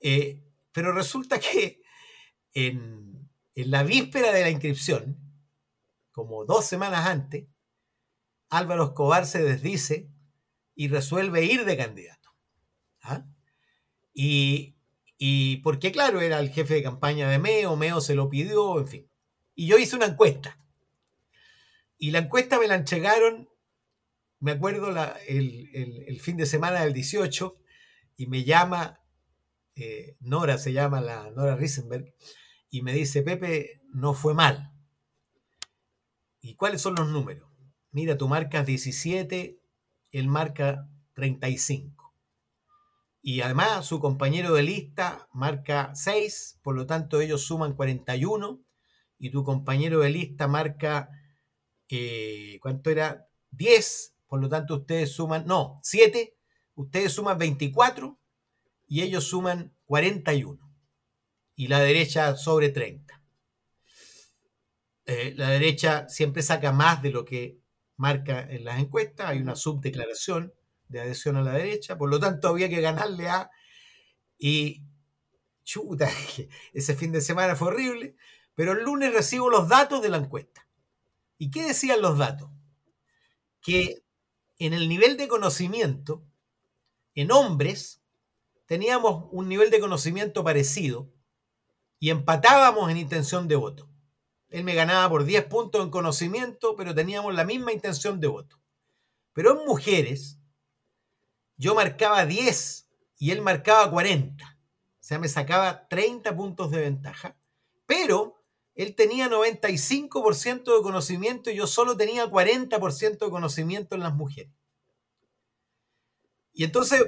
Eh, 0.00 0.44
pero 0.72 0.92
resulta 0.92 1.40
que 1.40 1.82
en, 2.52 3.30
en, 3.54 3.70
la 3.70 3.82
víspera 3.82 4.32
de 4.32 4.42
la 4.42 4.50
inscripción, 4.50 5.18
como 6.12 6.44
dos 6.44 6.66
semanas 6.66 7.06
antes, 7.06 7.48
Álvaro 8.50 8.84
Escobar 8.84 9.26
se 9.26 9.42
desdice 9.42 10.10
y 10.74 10.88
resuelve 10.88 11.44
ir 11.44 11.64
de 11.64 11.76
candidato. 11.76 12.30
¿Ah? 13.02 13.26
Y, 14.12 14.77
y 15.18 15.56
porque, 15.58 15.90
claro, 15.90 16.20
era 16.20 16.38
el 16.38 16.50
jefe 16.50 16.74
de 16.74 16.82
campaña 16.84 17.28
de 17.28 17.40
Meo, 17.40 17.76
Meo 17.76 18.00
se 18.00 18.14
lo 18.14 18.30
pidió, 18.30 18.78
en 18.78 18.86
fin. 18.86 19.10
Y 19.56 19.66
yo 19.66 19.76
hice 19.76 19.96
una 19.96 20.06
encuesta. 20.06 20.56
Y 21.98 22.12
la 22.12 22.20
encuesta 22.20 22.60
me 22.60 22.68
la 22.68 22.76
entregaron, 22.76 23.48
me 24.38 24.52
acuerdo, 24.52 24.92
la, 24.92 25.18
el, 25.26 25.68
el, 26.06 26.20
fin 26.20 26.36
de 26.36 26.46
semana 26.46 26.84
del 26.84 26.92
18, 26.92 27.58
y 28.16 28.28
me 28.28 28.44
llama, 28.44 29.00
eh, 29.74 30.16
Nora 30.20 30.56
se 30.58 30.72
llama 30.72 31.00
la 31.00 31.32
Nora 31.32 31.56
Risenberg, 31.56 32.14
y 32.70 32.82
me 32.82 32.92
dice, 32.92 33.22
Pepe, 33.22 33.82
no 33.92 34.14
fue 34.14 34.34
mal. 34.34 34.72
¿Y 36.40 36.54
cuáles 36.54 36.80
son 36.80 36.94
los 36.94 37.08
números? 37.08 37.50
Mira, 37.90 38.16
tú 38.16 38.28
marcas 38.28 38.64
17, 38.64 39.60
él 40.12 40.28
marca 40.28 40.88
35. 41.14 41.97
Y 43.20 43.40
además 43.40 43.84
su 43.86 44.00
compañero 44.00 44.54
de 44.54 44.62
lista 44.62 45.28
marca 45.32 45.92
6, 45.94 46.60
por 46.62 46.76
lo 46.76 46.86
tanto 46.86 47.20
ellos 47.20 47.42
suman 47.42 47.74
41. 47.74 48.62
Y 49.18 49.30
tu 49.30 49.42
compañero 49.42 50.00
de 50.00 50.10
lista 50.10 50.46
marca, 50.46 51.10
eh, 51.88 52.58
¿cuánto 52.62 52.90
era? 52.90 53.28
10, 53.50 54.14
por 54.28 54.40
lo 54.40 54.48
tanto 54.48 54.76
ustedes 54.76 55.12
suman, 55.12 55.46
no, 55.46 55.80
7, 55.82 56.36
ustedes 56.74 57.12
suman 57.12 57.38
24 57.38 58.18
y 58.86 59.02
ellos 59.02 59.24
suman 59.24 59.74
41. 59.86 60.58
Y 61.56 61.66
la 61.66 61.80
derecha 61.80 62.36
sobre 62.36 62.68
30. 62.68 63.20
Eh, 65.06 65.34
la 65.36 65.48
derecha 65.50 66.08
siempre 66.08 66.42
saca 66.42 66.70
más 66.70 67.02
de 67.02 67.10
lo 67.10 67.24
que 67.24 67.58
marca 67.96 68.40
en 68.48 68.64
las 68.64 68.78
encuestas, 68.78 69.28
hay 69.28 69.38
una 69.38 69.56
subdeclaración 69.56 70.52
de 70.88 71.00
adhesión 71.00 71.36
a 71.36 71.42
la 71.42 71.52
derecha, 71.52 71.98
por 71.98 72.08
lo 72.08 72.18
tanto 72.18 72.48
había 72.48 72.68
que 72.68 72.80
ganarle 72.80 73.28
a... 73.28 73.50
Y 74.38 74.84
chuta, 75.64 76.08
ese 76.72 76.94
fin 76.94 77.12
de 77.12 77.20
semana 77.20 77.56
fue 77.56 77.68
horrible, 77.68 78.16
pero 78.54 78.72
el 78.72 78.84
lunes 78.84 79.12
recibo 79.12 79.50
los 79.50 79.68
datos 79.68 80.02
de 80.02 80.08
la 80.08 80.16
encuesta. 80.16 80.66
¿Y 81.36 81.50
qué 81.50 81.62
decían 81.62 82.02
los 82.02 82.18
datos? 82.18 82.50
Que 83.60 84.02
en 84.58 84.74
el 84.74 84.88
nivel 84.88 85.16
de 85.16 85.28
conocimiento, 85.28 86.24
en 87.14 87.30
hombres, 87.30 88.02
teníamos 88.66 89.28
un 89.30 89.48
nivel 89.48 89.70
de 89.70 89.80
conocimiento 89.80 90.42
parecido 90.42 91.12
y 92.00 92.10
empatábamos 92.10 92.90
en 92.90 92.96
intención 92.96 93.48
de 93.48 93.56
voto. 93.56 93.88
Él 94.48 94.64
me 94.64 94.74
ganaba 94.74 95.08
por 95.10 95.24
10 95.24 95.44
puntos 95.44 95.82
en 95.82 95.90
conocimiento, 95.90 96.74
pero 96.76 96.94
teníamos 96.94 97.34
la 97.34 97.44
misma 97.44 97.72
intención 97.72 98.20
de 98.20 98.28
voto. 98.28 98.60
Pero 99.32 99.58
en 99.58 99.66
mujeres, 99.66 100.37
yo 101.58 101.74
marcaba 101.74 102.24
10 102.24 102.88
y 103.18 103.32
él 103.32 103.42
marcaba 103.42 103.90
40. 103.90 104.44
O 104.44 104.48
sea, 105.00 105.18
me 105.18 105.28
sacaba 105.28 105.88
30 105.88 106.34
puntos 106.36 106.70
de 106.70 106.80
ventaja. 106.80 107.36
Pero 107.84 108.42
él 108.74 108.94
tenía 108.94 109.28
95% 109.28 110.76
de 110.76 110.82
conocimiento 110.82 111.50
y 111.50 111.56
yo 111.56 111.66
solo 111.66 111.96
tenía 111.96 112.26
40% 112.26 113.18
de 113.18 113.30
conocimiento 113.30 113.96
en 113.96 114.02
las 114.02 114.14
mujeres. 114.14 114.52
Y 116.52 116.64
entonces, 116.64 117.02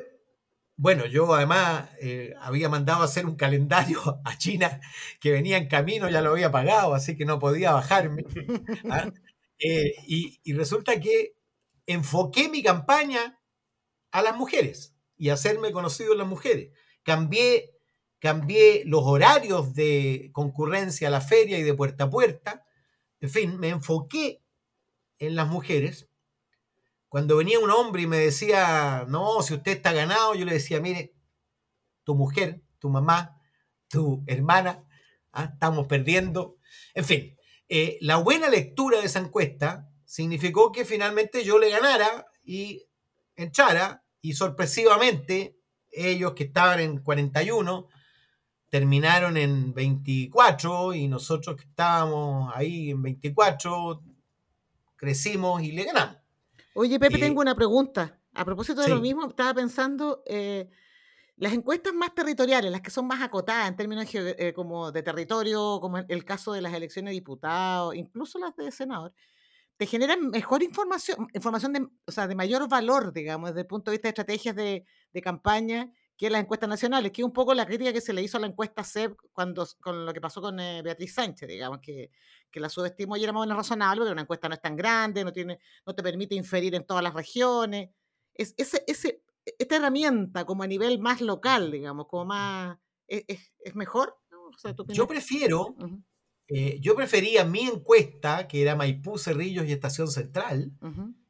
bueno, 0.76 1.06
yo 1.06 1.32
además 1.32 1.88
eh, 2.00 2.34
había 2.40 2.68
mandado 2.68 3.02
a 3.02 3.04
hacer 3.04 3.26
un 3.26 3.36
calendario 3.36 4.00
a 4.24 4.36
China 4.36 4.80
que 5.20 5.30
venía 5.30 5.58
en 5.58 5.68
camino, 5.68 6.08
ya 6.08 6.22
lo 6.22 6.30
había 6.30 6.50
pagado, 6.50 6.94
así 6.94 7.16
que 7.16 7.24
no 7.24 7.38
podía 7.38 7.72
bajarme. 7.72 8.24
¿ah? 8.90 9.10
Eh, 9.62 9.92
y, 10.06 10.40
y 10.42 10.54
resulta 10.54 10.98
que 10.98 11.36
enfoqué 11.84 12.48
mi 12.48 12.62
campaña 12.62 13.39
a 14.12 14.22
las 14.22 14.36
mujeres 14.36 14.96
y 15.16 15.30
hacerme 15.30 15.72
conocido 15.72 16.12
en 16.12 16.18
las 16.18 16.26
mujeres. 16.26 16.72
Cambié, 17.02 17.76
cambié 18.18 18.82
los 18.86 19.02
horarios 19.04 19.74
de 19.74 20.30
concurrencia 20.32 21.08
a 21.08 21.10
la 21.10 21.20
feria 21.20 21.58
y 21.58 21.62
de 21.62 21.74
puerta 21.74 22.04
a 22.04 22.10
puerta. 22.10 22.64
En 23.20 23.30
fin, 23.30 23.58
me 23.58 23.68
enfoqué 23.68 24.42
en 25.18 25.36
las 25.36 25.48
mujeres. 25.48 26.08
Cuando 27.08 27.36
venía 27.36 27.58
un 27.58 27.70
hombre 27.70 28.02
y 28.02 28.06
me 28.06 28.18
decía, 28.18 29.04
no, 29.08 29.42
si 29.42 29.54
usted 29.54 29.72
está 29.72 29.92
ganado, 29.92 30.34
yo 30.34 30.44
le 30.44 30.54
decía, 30.54 30.80
mire, 30.80 31.14
tu 32.04 32.14
mujer, 32.14 32.62
tu 32.78 32.88
mamá, 32.88 33.40
tu 33.88 34.22
hermana, 34.26 34.84
¿ah? 35.32 35.50
estamos 35.52 35.86
perdiendo. 35.86 36.56
En 36.94 37.04
fin, 37.04 37.36
eh, 37.68 37.98
la 38.00 38.16
buena 38.16 38.48
lectura 38.48 39.00
de 39.00 39.06
esa 39.06 39.18
encuesta 39.18 39.88
significó 40.04 40.72
que 40.72 40.84
finalmente 40.84 41.44
yo 41.44 41.58
le 41.58 41.70
ganara 41.70 42.26
y 42.42 42.86
entrara 43.44 44.04
y 44.20 44.34
sorpresivamente 44.34 45.56
ellos 45.90 46.32
que 46.32 46.44
estaban 46.44 46.80
en 46.80 46.98
41 46.98 47.88
terminaron 48.68 49.36
en 49.36 49.74
24 49.74 50.94
y 50.94 51.08
nosotros 51.08 51.56
que 51.56 51.64
estábamos 51.64 52.52
ahí 52.54 52.90
en 52.90 53.02
24 53.02 54.02
crecimos 54.96 55.62
y 55.62 55.72
le 55.72 55.84
ganamos. 55.84 56.16
Oye, 56.74 56.98
Pepe, 57.00 57.16
eh, 57.16 57.20
tengo 57.20 57.40
una 57.40 57.54
pregunta. 57.54 58.18
A 58.32 58.44
propósito 58.44 58.80
de 58.80 58.86
sí. 58.86 58.92
lo 58.92 59.00
mismo, 59.00 59.28
estaba 59.28 59.52
pensando, 59.54 60.22
eh, 60.24 60.70
las 61.36 61.52
encuestas 61.52 61.92
más 61.92 62.14
territoriales, 62.14 62.70
las 62.70 62.80
que 62.80 62.90
son 62.90 63.08
más 63.08 63.20
acotadas 63.22 63.68
en 63.68 63.76
términos 63.76 64.06
eh, 64.12 64.52
como 64.54 64.92
de 64.92 65.02
territorio, 65.02 65.78
como 65.80 65.98
el 65.98 66.24
caso 66.24 66.52
de 66.52 66.62
las 66.62 66.72
elecciones 66.72 67.10
de 67.10 67.14
diputados, 67.14 67.96
incluso 67.96 68.38
las 68.38 68.54
de 68.54 68.70
senador, 68.70 69.12
te 69.80 69.86
generan 69.86 70.28
mejor 70.28 70.62
información, 70.62 71.28
información 71.32 71.72
de, 71.72 71.88
o 72.04 72.12
sea, 72.12 72.28
de 72.28 72.34
mayor 72.34 72.68
valor, 72.68 73.14
digamos, 73.14 73.48
desde 73.48 73.62
el 73.62 73.66
punto 73.66 73.90
de 73.90 73.94
vista 73.96 74.08
de 74.08 74.10
estrategias 74.10 74.54
de, 74.54 74.84
de, 75.10 75.22
campaña 75.22 75.90
que 76.18 76.28
las 76.28 76.42
encuestas 76.42 76.68
nacionales, 76.68 77.12
que 77.12 77.22
es 77.22 77.24
un 77.24 77.32
poco 77.32 77.54
la 77.54 77.64
crítica 77.64 77.90
que 77.90 78.02
se 78.02 78.12
le 78.12 78.20
hizo 78.20 78.36
a 78.36 78.40
la 78.40 78.46
encuesta 78.46 78.84
CEP 78.84 79.16
cuando, 79.32 79.66
con 79.80 80.04
lo 80.04 80.12
que 80.12 80.20
pasó 80.20 80.42
con 80.42 80.60
eh, 80.60 80.82
Beatriz 80.82 81.14
Sánchez, 81.14 81.48
digamos, 81.48 81.78
que, 81.80 82.10
que 82.50 82.60
la 82.60 82.68
subestimó 82.68 83.16
y 83.16 83.24
era 83.24 83.32
más 83.32 83.40
o 83.40 83.44
menos 83.44 83.56
razonable, 83.56 84.00
porque 84.00 84.12
una 84.12 84.20
encuesta 84.20 84.50
no 84.50 84.54
es 84.54 84.60
tan 84.60 84.76
grande, 84.76 85.24
no, 85.24 85.32
tiene, 85.32 85.58
no 85.86 85.94
te 85.94 86.02
permite 86.02 86.34
inferir 86.34 86.74
en 86.74 86.84
todas 86.84 87.02
las 87.02 87.14
regiones. 87.14 87.88
Es, 88.34 88.52
ese, 88.58 88.84
ese, 88.86 89.22
esta 89.58 89.76
herramienta 89.76 90.44
como 90.44 90.62
a 90.62 90.66
nivel 90.66 90.98
más 90.98 91.22
local, 91.22 91.70
digamos, 91.70 92.06
como 92.06 92.26
más, 92.26 92.76
es, 93.06 93.24
es, 93.28 93.52
es 93.60 93.74
mejor. 93.74 94.14
yo 94.88 95.06
prefiero, 95.06 95.74
eh, 96.52 96.78
yo 96.80 96.96
prefería 96.96 97.44
mi 97.44 97.60
encuesta, 97.60 98.48
que 98.48 98.60
era 98.60 98.74
Maipú, 98.74 99.18
Cerrillos 99.18 99.66
y 99.66 99.72
Estación 99.72 100.08
Central, 100.08 100.72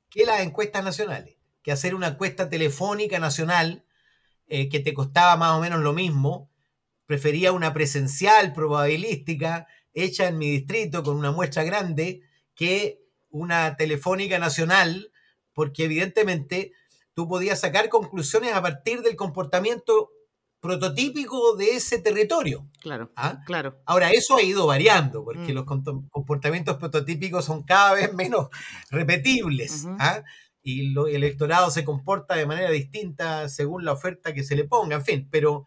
que 0.08 0.24
las 0.24 0.40
encuestas 0.40 0.82
nacionales, 0.82 1.36
que 1.62 1.72
hacer 1.72 1.94
una 1.94 2.08
encuesta 2.08 2.48
telefónica 2.48 3.18
nacional 3.18 3.84
eh, 4.46 4.70
que 4.70 4.80
te 4.80 4.94
costaba 4.94 5.36
más 5.36 5.58
o 5.58 5.60
menos 5.60 5.80
lo 5.80 5.92
mismo. 5.92 6.50
Prefería 7.04 7.52
una 7.52 7.74
presencial 7.74 8.54
probabilística 8.54 9.66
hecha 9.92 10.26
en 10.26 10.38
mi 10.38 10.50
distrito 10.50 11.02
con 11.02 11.16
una 11.16 11.32
muestra 11.32 11.64
grande 11.64 12.22
que 12.54 13.02
una 13.28 13.76
telefónica 13.76 14.38
nacional, 14.38 15.12
porque 15.52 15.84
evidentemente 15.84 16.72
tú 17.12 17.28
podías 17.28 17.60
sacar 17.60 17.90
conclusiones 17.90 18.54
a 18.54 18.62
partir 18.62 19.02
del 19.02 19.16
comportamiento 19.16 20.12
prototípico 20.60 21.56
de 21.56 21.76
ese 21.76 21.98
territorio. 21.98 22.68
Claro, 22.80 23.10
¿ah? 23.16 23.42
claro. 23.46 23.80
Ahora, 23.86 24.10
eso 24.10 24.36
ha 24.36 24.42
ido 24.42 24.66
variando, 24.66 25.24
porque 25.24 25.52
mm. 25.52 25.54
los 25.54 25.64
comportamientos 25.64 26.76
prototípicos 26.76 27.44
son 27.44 27.62
cada 27.62 27.94
vez 27.94 28.12
menos 28.12 28.48
repetibles. 28.90 29.86
¿ah? 29.98 30.22
Y 30.62 30.92
el 30.92 31.16
electorado 31.16 31.70
se 31.70 31.84
comporta 31.84 32.36
de 32.36 32.46
manera 32.46 32.70
distinta 32.70 33.48
según 33.48 33.84
la 33.84 33.92
oferta 33.92 34.34
que 34.34 34.44
se 34.44 34.54
le 34.56 34.64
ponga, 34.64 34.96
en 34.96 35.04
fin, 35.04 35.28
pero, 35.30 35.66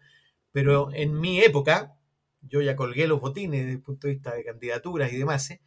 pero 0.51 0.93
en 0.93 1.19
mi 1.19 1.39
época, 1.41 1.95
yo 2.41 2.62
ya 2.62 2.75
colgué 2.75 3.07
los 3.07 3.19
botines 3.19 3.62
desde 3.62 3.73
el 3.73 3.81
punto 3.81 4.07
de 4.07 4.13
vista 4.13 4.35
de 4.35 4.43
candidaturas 4.43 5.12
y 5.12 5.17
demás, 5.17 5.50
¿eh? 5.50 5.62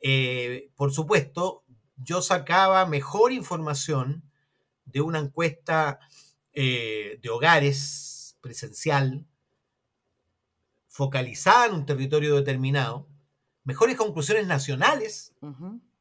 Eh, 0.00 0.70
por 0.76 0.92
supuesto, 0.92 1.64
yo 1.96 2.22
sacaba 2.22 2.86
mejor 2.86 3.32
información 3.32 4.22
de 4.84 5.00
una 5.00 5.18
encuesta 5.18 5.98
eh, 6.52 7.18
de 7.20 7.28
hogares 7.30 8.27
presencial, 8.48 9.26
focalizada 10.86 11.66
en 11.66 11.74
un 11.74 11.84
territorio 11.84 12.34
determinado, 12.34 13.06
mejores 13.62 13.94
conclusiones 13.94 14.46
nacionales 14.46 15.34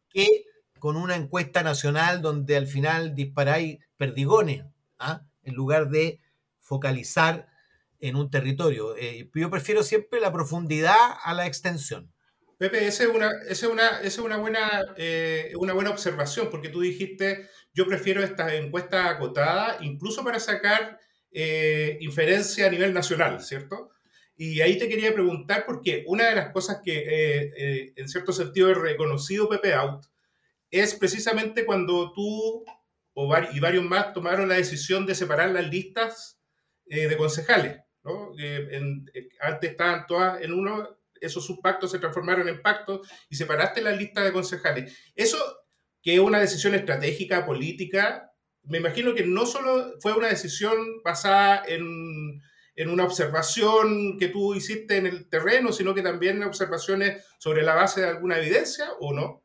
que 0.07 0.45
con 0.79 0.95
una 0.95 1.17
encuesta 1.17 1.61
nacional 1.61 2.21
donde 2.21 2.55
al 2.55 2.67
final 2.67 3.15
disparáis 3.15 3.79
perdigones, 3.97 4.63
¿ah? 4.97 5.23
en 5.43 5.55
lugar 5.55 5.89
de 5.89 6.21
focalizar 6.61 7.49
en 7.99 8.15
un 8.15 8.31
territorio. 8.31 8.95
Eh, 8.95 9.29
yo 9.35 9.49
prefiero 9.49 9.83
siempre 9.83 10.21
la 10.21 10.31
profundidad 10.31 11.17
a 11.21 11.33
la 11.33 11.47
extensión. 11.47 12.09
Pepe, 12.57 12.87
esa 12.87 13.03
es 13.03 13.09
una, 13.09 13.29
es 13.49 13.61
una, 13.63 13.99
es 13.99 14.17
una, 14.19 14.37
buena, 14.37 14.85
eh, 14.95 15.51
una 15.57 15.73
buena 15.73 15.89
observación, 15.89 16.47
porque 16.49 16.69
tú 16.69 16.79
dijiste, 16.79 17.49
yo 17.73 17.85
prefiero 17.85 18.23
esta 18.23 18.55
encuesta 18.55 19.09
acotada, 19.09 19.79
incluso 19.81 20.23
para 20.23 20.39
sacar 20.39 20.97
eh, 21.39 21.99
inferencia 22.01 22.65
a 22.65 22.69
nivel 22.71 22.95
nacional, 22.95 23.39
¿cierto? 23.43 23.91
Y 24.35 24.61
ahí 24.61 24.75
te 24.79 24.89
quería 24.89 25.13
preguntar, 25.13 25.65
porque 25.67 26.03
una 26.07 26.27
de 26.27 26.35
las 26.35 26.51
cosas 26.51 26.79
que 26.83 27.93
en 27.95 28.07
cierto 28.09 28.33
sentido 28.33 28.71
he 28.71 28.73
reconocido 28.73 29.47
Pepe 29.47 29.73
Out 29.73 30.05
es 30.71 30.95
precisamente 30.95 31.63
cuando 31.63 32.11
tú 32.11 32.65
y 33.53 33.59
varios 33.59 33.83
más 33.83 34.13
tomaron 34.13 34.49
la 34.49 34.55
decisión 34.55 35.05
de 35.05 35.13
separar 35.13 35.49
las 35.51 35.69
listas 35.69 36.39
de 36.85 37.17
concejales. 37.17 37.79
¿no? 38.03 38.31
antes 39.41 39.71
estaban 39.71 40.05
todas 40.07 40.41
en 40.41 40.53
uno, 40.53 40.97
esos 41.21 41.45
subpactos 41.45 41.91
se 41.91 41.99
transformaron 41.99 42.47
en 42.49 42.61
pactos 42.61 43.07
y 43.29 43.35
separaste 43.35 43.81
la 43.81 43.91
lista 43.91 44.23
de 44.23 44.33
concejales. 44.33 44.97
Eso, 45.15 45.37
que 46.01 46.15
es 46.15 46.19
una 46.19 46.39
decisión 46.39 46.73
estratégica, 46.75 47.45
política, 47.45 48.31
me 48.67 48.79
imagino 48.79 49.13
que 49.13 49.25
no 49.25 49.45
solo 49.45 49.93
fue 49.99 50.13
una 50.13 50.27
decisión 50.27 50.77
basada 51.03 51.63
en, 51.67 52.41
en 52.75 52.89
una 52.89 53.05
observación 53.05 54.17
que 54.17 54.27
tú 54.27 54.53
hiciste 54.53 54.97
en 54.97 55.07
el 55.07 55.29
terreno, 55.29 55.71
sino 55.71 55.93
que 55.93 56.01
también 56.01 56.43
observaciones 56.43 57.23
sobre 57.39 57.63
la 57.63 57.75
base 57.75 58.01
de 58.01 58.07
alguna 58.07 58.37
evidencia, 58.37 58.89
¿o 58.99 59.13
no? 59.13 59.43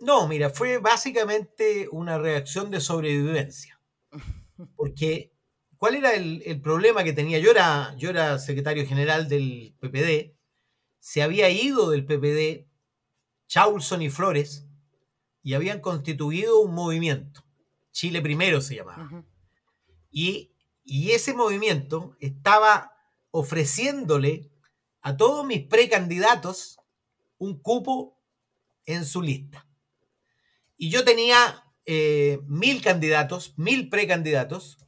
No, 0.00 0.28
mira, 0.28 0.50
fue 0.50 0.78
básicamente 0.78 1.88
una 1.90 2.18
reacción 2.18 2.70
de 2.70 2.80
sobrevivencia. 2.80 3.80
Porque, 4.76 5.32
¿cuál 5.76 5.96
era 5.96 6.12
el, 6.12 6.42
el 6.46 6.60
problema 6.60 7.02
que 7.02 7.12
tenía? 7.12 7.38
Yo 7.38 7.50
era, 7.50 7.94
yo 7.96 8.10
era 8.10 8.38
secretario 8.38 8.86
general 8.86 9.28
del 9.28 9.74
PPD 9.80 10.38
se 11.00 11.22
había 11.22 11.48
ido 11.48 11.90
del 11.90 12.04
PPD 12.04 12.68
Chaulson 13.46 14.02
y 14.02 14.10
Flores 14.10 14.66
y 15.42 15.54
habían 15.54 15.80
constituido 15.80 16.60
un 16.60 16.74
movimiento. 16.74 17.44
Chile 17.92 18.20
Primero 18.22 18.60
se 18.60 18.76
llamaba. 18.76 19.24
y, 20.10 20.54
y 20.84 21.12
ese 21.12 21.34
movimiento 21.34 22.16
estaba 22.20 22.92
ofreciéndole 23.30 24.50
a 25.00 25.16
todos 25.16 25.46
mis 25.46 25.66
precandidatos 25.66 26.78
un 27.38 27.60
cupo 27.60 28.18
en 28.84 29.04
su 29.04 29.22
lista. 29.22 29.66
Y 30.76 30.90
yo 30.90 31.04
tenía 31.04 31.64
eh, 31.84 32.40
mil 32.46 32.82
candidatos, 32.82 33.54
mil 33.56 33.88
precandidatos, 33.88 34.78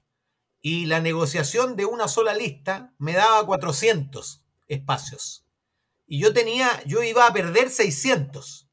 y 0.62 0.86
la 0.86 1.00
negociación 1.00 1.74
de 1.76 1.86
una 1.86 2.06
sola 2.06 2.34
lista 2.34 2.94
me 2.98 3.14
daba 3.14 3.46
400 3.46 4.44
espacios 4.68 5.46
y 6.12 6.18
yo 6.18 6.32
tenía, 6.32 6.82
yo 6.86 7.04
iba 7.04 7.24
a 7.24 7.32
perder 7.32 7.70
600. 7.70 8.68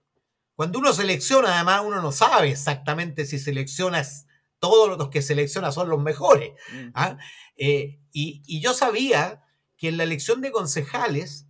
Cuando 0.58 0.80
uno 0.80 0.92
selecciona, 0.92 1.54
además, 1.54 1.84
uno 1.86 2.02
no 2.02 2.12
sabe 2.12 2.50
exactamente 2.50 3.28
si 3.28 3.38
seleccionas, 3.38 4.26
todos 4.58 4.98
los 4.98 5.10
que 5.10 5.22
selecciona 5.22 5.72
son 5.72 5.88
los 5.88 6.02
mejores. 6.02 6.54
Mm. 6.74 6.90
¿ah? 6.96 7.20
Eh, 7.58 8.00
y, 8.12 8.60
yo 8.60 8.74
sabía 8.74 9.44
que 9.78 9.90
en 9.90 9.98
la 9.98 10.04
elección 10.04 10.42
de 10.42 10.52
concejales, 10.52 11.46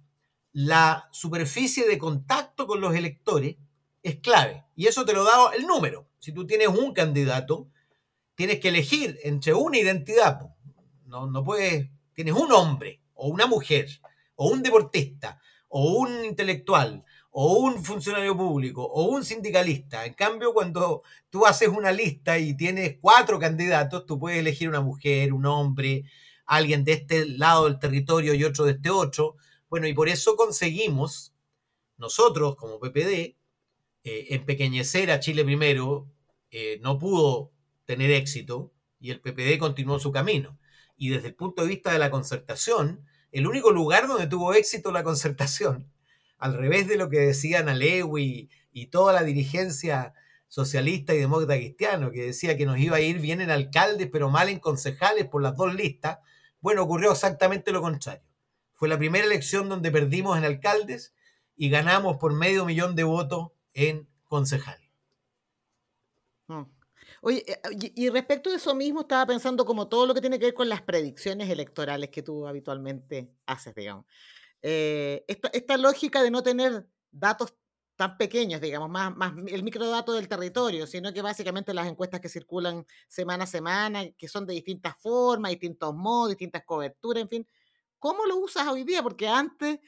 la 0.51 1.07
superficie 1.13 1.87
de 1.87 1.97
contacto 1.97 2.67
con 2.67 2.81
los 2.81 2.95
electores 2.95 3.55
es 4.03 4.17
clave. 4.17 4.65
Y 4.75 4.87
eso 4.87 5.05
te 5.05 5.13
lo 5.13 5.23
da 5.23 5.51
el 5.55 5.65
número. 5.65 6.09
Si 6.19 6.33
tú 6.33 6.45
tienes 6.45 6.67
un 6.67 6.91
candidato, 6.91 7.69
tienes 8.35 8.59
que 8.59 8.67
elegir 8.67 9.17
entre 9.23 9.53
una 9.53 9.77
identidad. 9.77 10.53
No, 11.05 11.27
no 11.27 11.45
puedes, 11.45 11.89
tienes 12.13 12.33
un 12.33 12.51
hombre 12.51 13.01
o 13.13 13.29
una 13.29 13.47
mujer 13.47 13.87
o 14.35 14.49
un 14.49 14.61
deportista 14.61 15.39
o 15.69 15.93
un 15.93 16.25
intelectual, 16.25 17.05
o 17.39 17.59
un 17.59 17.83
funcionario 17.85 18.35
público, 18.35 18.83
o 18.83 19.03
un 19.09 19.23
sindicalista. 19.23 20.07
En 20.07 20.15
cambio, 20.15 20.53
cuando 20.55 21.03
tú 21.29 21.45
haces 21.45 21.69
una 21.69 21.91
lista 21.91 22.39
y 22.39 22.57
tienes 22.57 22.97
cuatro 22.99 23.37
candidatos, 23.37 24.07
tú 24.07 24.17
puedes 24.17 24.39
elegir 24.39 24.67
una 24.69 24.81
mujer, 24.81 25.33
un 25.33 25.45
hombre, 25.45 26.05
alguien 26.47 26.83
de 26.83 26.93
este 26.93 27.27
lado 27.27 27.65
del 27.65 27.77
territorio 27.77 28.33
y 28.33 28.43
otro 28.43 28.65
de 28.65 28.71
este 28.71 28.89
otro. 28.89 29.35
Bueno, 29.69 29.85
y 29.87 29.93
por 29.93 30.09
eso 30.09 30.35
conseguimos, 30.35 31.31
nosotros 31.97 32.55
como 32.55 32.79
PPD, 32.79 33.37
eh, 34.03 34.27
empequeñecer 34.29 35.11
a 35.11 35.19
Chile 35.19 35.45
primero, 35.45 36.07
eh, 36.49 36.79
no 36.81 36.97
pudo 36.97 37.51
tener 37.85 38.09
éxito 38.09 38.73
y 38.99 39.11
el 39.11 39.21
PPD 39.21 39.59
continuó 39.59 39.99
su 39.99 40.11
camino. 40.11 40.57
Y 40.95 41.09
desde 41.09 41.27
el 41.27 41.35
punto 41.35 41.61
de 41.61 41.67
vista 41.67 41.93
de 41.93 41.99
la 41.99 42.09
concertación, 42.09 43.05
el 43.31 43.45
único 43.45 43.69
lugar 43.71 44.07
donde 44.07 44.25
tuvo 44.25 44.55
éxito 44.55 44.91
la 44.91 45.03
concertación, 45.03 45.91
al 46.37 46.53
revés 46.53 46.87
de 46.87 46.97
lo 46.97 47.09
que 47.09 47.19
decían 47.19 47.69
Alewi 47.69 48.49
y 48.71 48.85
toda 48.87 49.13
la 49.13 49.23
dirigencia 49.23 50.13
socialista 50.47 51.13
y 51.13 51.19
demócrata 51.19 51.55
cristiano, 51.55 52.11
que 52.11 52.23
decía 52.23 52.55
que 52.55 52.65
nos 52.65 52.77
iba 52.77 52.97
a 52.97 53.01
ir 53.01 53.19
bien 53.19 53.41
en 53.41 53.49
alcaldes, 53.49 54.07
pero 54.11 54.29
mal 54.29 54.49
en 54.49 54.59
concejales 54.59 55.27
por 55.27 55.41
las 55.41 55.55
dos 55.55 55.73
listas, 55.73 56.19
bueno, 56.61 56.83
ocurrió 56.83 57.11
exactamente 57.11 57.71
lo 57.71 57.81
contrario. 57.81 58.23
Fue 58.73 58.87
la 58.87 58.97
primera 58.97 59.25
elección 59.25 59.69
donde 59.69 59.91
perdimos 59.91 60.37
en 60.37 60.45
alcaldes 60.45 61.13
y 61.55 61.69
ganamos 61.69 62.17
por 62.17 62.33
medio 62.33 62.65
millón 62.65 62.95
de 62.95 63.03
votos 63.03 63.49
en 63.73 64.07
concejales. 64.25 64.89
Mm. 66.47 66.63
Oye, 67.21 67.43
eh, 67.47 67.91
y 67.95 68.09
respecto 68.09 68.49
de 68.49 68.57
eso 68.57 68.75
mismo, 68.75 69.01
estaba 69.01 69.25
pensando 69.25 69.65
como 69.65 69.87
todo 69.87 70.05
lo 70.05 70.13
que 70.13 70.21
tiene 70.21 70.39
que 70.39 70.45
ver 70.45 70.53
con 70.53 70.69
las 70.69 70.81
predicciones 70.81 71.49
electorales 71.49 72.09
que 72.09 72.21
tú 72.21 72.47
habitualmente 72.47 73.31
haces, 73.45 73.73
digamos. 73.75 74.05
Eh, 74.61 75.25
esta, 75.27 75.77
lógica 75.77 76.21
de 76.21 76.31
no 76.31 76.43
tener 76.43 76.87
datos 77.11 77.53
tan 77.95 78.17
pequeños, 78.17 78.61
digamos, 78.61 78.89
más, 78.89 79.15
más 79.15 79.33
el 79.47 79.63
microdato 79.63 80.13
del 80.13 80.27
territorio, 80.27 80.85
sino 80.85 81.11
que 81.13 81.21
básicamente 81.21 81.73
las 81.73 81.87
encuestas 81.87 82.21
que 82.21 82.29
circulan 82.29 82.85
semana 83.07 83.45
a 83.45 83.47
semana, 83.47 84.11
que 84.17 84.27
son 84.27 84.45
de 84.45 84.53
distintas 84.53 84.95
formas, 84.99 85.51
distintos 85.51 85.95
modos, 85.95 86.29
distintas 86.29 86.63
coberturas, 86.63 87.23
en 87.23 87.29
fin. 87.29 87.47
¿Cómo 87.99 88.25
lo 88.25 88.37
usas 88.37 88.67
hoy 88.67 88.83
día? 88.83 89.01
Porque 89.01 89.27
antes 89.27 89.79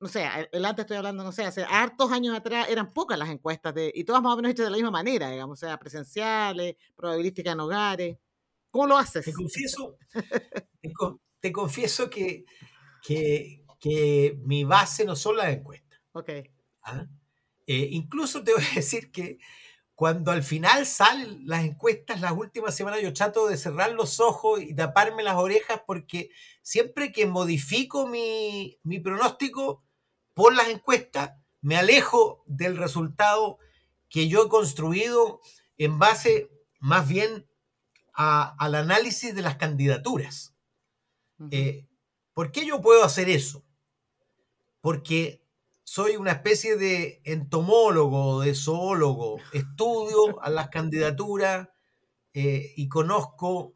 no 0.00 0.08
sé, 0.08 0.26
el 0.52 0.64
antes 0.64 0.84
estoy 0.84 0.96
hablando, 0.96 1.22
no 1.22 1.32
sé, 1.32 1.44
hace 1.44 1.64
hartos 1.64 2.10
años 2.12 2.36
atrás 2.36 2.68
eran 2.68 2.92
pocas 2.92 3.18
las 3.18 3.28
encuestas 3.28 3.74
de, 3.74 3.92
y 3.94 4.04
todas 4.04 4.22
más 4.22 4.32
o 4.32 4.36
menos 4.36 4.52
hechas 4.52 4.66
de 4.66 4.70
la 4.70 4.76
misma 4.76 4.90
manera, 4.90 5.30
digamos, 5.30 5.58
o 5.58 5.66
sea, 5.66 5.78
presenciales, 5.78 6.76
probabilística 6.96 7.52
en 7.52 7.60
hogares. 7.60 8.18
¿Cómo 8.70 8.86
lo 8.86 8.96
haces? 8.96 9.24
Te 9.24 9.32
confieso, 9.32 9.98
te, 11.40 11.52
confieso 11.52 12.08
que, 12.08 12.44
que, 13.02 13.61
mi 14.44 14.64
base 14.64 15.04
no 15.04 15.16
son 15.16 15.36
las 15.36 15.48
encuestas. 15.48 16.00
Ok. 16.12 16.30
¿Ah? 16.82 17.06
Eh, 17.66 17.88
incluso 17.92 18.42
te 18.42 18.52
voy 18.52 18.62
a 18.62 18.74
decir 18.74 19.10
que 19.10 19.38
cuando 19.94 20.30
al 20.30 20.42
final 20.42 20.86
salen 20.86 21.42
las 21.46 21.64
encuestas, 21.64 22.20
las 22.20 22.32
últimas 22.32 22.74
semanas, 22.74 23.00
yo 23.02 23.12
trato 23.12 23.46
de 23.46 23.56
cerrar 23.56 23.92
los 23.92 24.20
ojos 24.20 24.60
y 24.60 24.74
taparme 24.74 25.22
las 25.22 25.36
orejas 25.36 25.82
porque 25.86 26.30
siempre 26.62 27.12
que 27.12 27.26
modifico 27.26 28.06
mi, 28.06 28.78
mi 28.82 28.98
pronóstico 29.00 29.84
por 30.34 30.54
las 30.54 30.68
encuestas, 30.68 31.32
me 31.60 31.76
alejo 31.76 32.42
del 32.46 32.76
resultado 32.76 33.58
que 34.08 34.28
yo 34.28 34.46
he 34.46 34.48
construido 34.48 35.40
en 35.78 35.98
base 35.98 36.50
más 36.80 37.08
bien 37.08 37.46
al 38.12 38.74
análisis 38.74 39.34
de 39.34 39.42
las 39.42 39.56
candidaturas. 39.56 40.54
Eh, 41.50 41.86
¿Por 42.34 42.52
qué 42.52 42.66
yo 42.66 42.80
puedo 42.80 43.04
hacer 43.04 43.28
eso? 43.28 43.64
Porque 44.82 45.42
soy 45.84 46.16
una 46.16 46.32
especie 46.32 46.76
de 46.76 47.22
entomólogo, 47.24 48.40
de 48.40 48.54
zoólogo, 48.54 49.38
estudio 49.52 50.42
a 50.42 50.50
las 50.50 50.68
candidaturas 50.68 51.68
eh, 52.34 52.72
y 52.76 52.88
conozco 52.88 53.74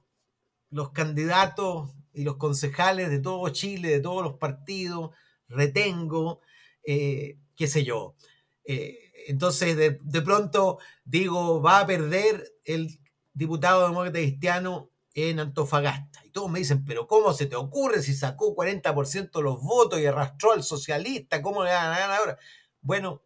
los 0.71 0.90
candidatos 0.90 1.90
y 2.12 2.25
los 2.25 2.37
concejales 2.37 3.09
de 3.11 3.21
todo 3.21 3.49
Chile, 3.51 3.90
de 3.90 4.01
todos 4.01 4.23
los 4.23 4.35
partidos, 4.38 5.11
retengo, 5.49 6.40
eh, 6.83 7.38
qué 7.55 7.66
sé 7.66 7.85
yo. 7.85 8.14
Eh, 8.64 8.99
entonces, 9.29 9.77
de, 9.77 9.99
de, 10.03 10.23
pronto 10.23 10.79
digo, 11.05 11.62
va 11.62 11.81
a 11.81 11.87
perder 11.87 12.53
el 12.64 12.99
diputado 13.33 13.87
demócrata 13.87 14.19
cristiano 14.19 14.90
en 15.16 15.40
Antofagasta. 15.40 16.24
Y 16.24 16.31
todos 16.31 16.50
me 16.50 16.59
dicen, 16.59 16.85
pero 16.85 17.07
¿cómo 17.07 17.33
se 17.33 17.46
te 17.46 17.57
ocurre 17.57 18.02
si 18.02 18.14
sacó 18.14 18.55
40% 18.55 19.38
de 19.38 19.42
los 19.42 19.62
votos 19.62 19.98
y 19.98 20.07
arrastró 20.07 20.52
al 20.52 20.62
socialista? 20.62 21.40
¿Cómo 21.40 21.64
le 21.64 21.70
van 21.70 21.87
a 21.87 21.98
ganar 21.98 22.18
ahora? 22.18 22.38
Bueno, 22.83 23.22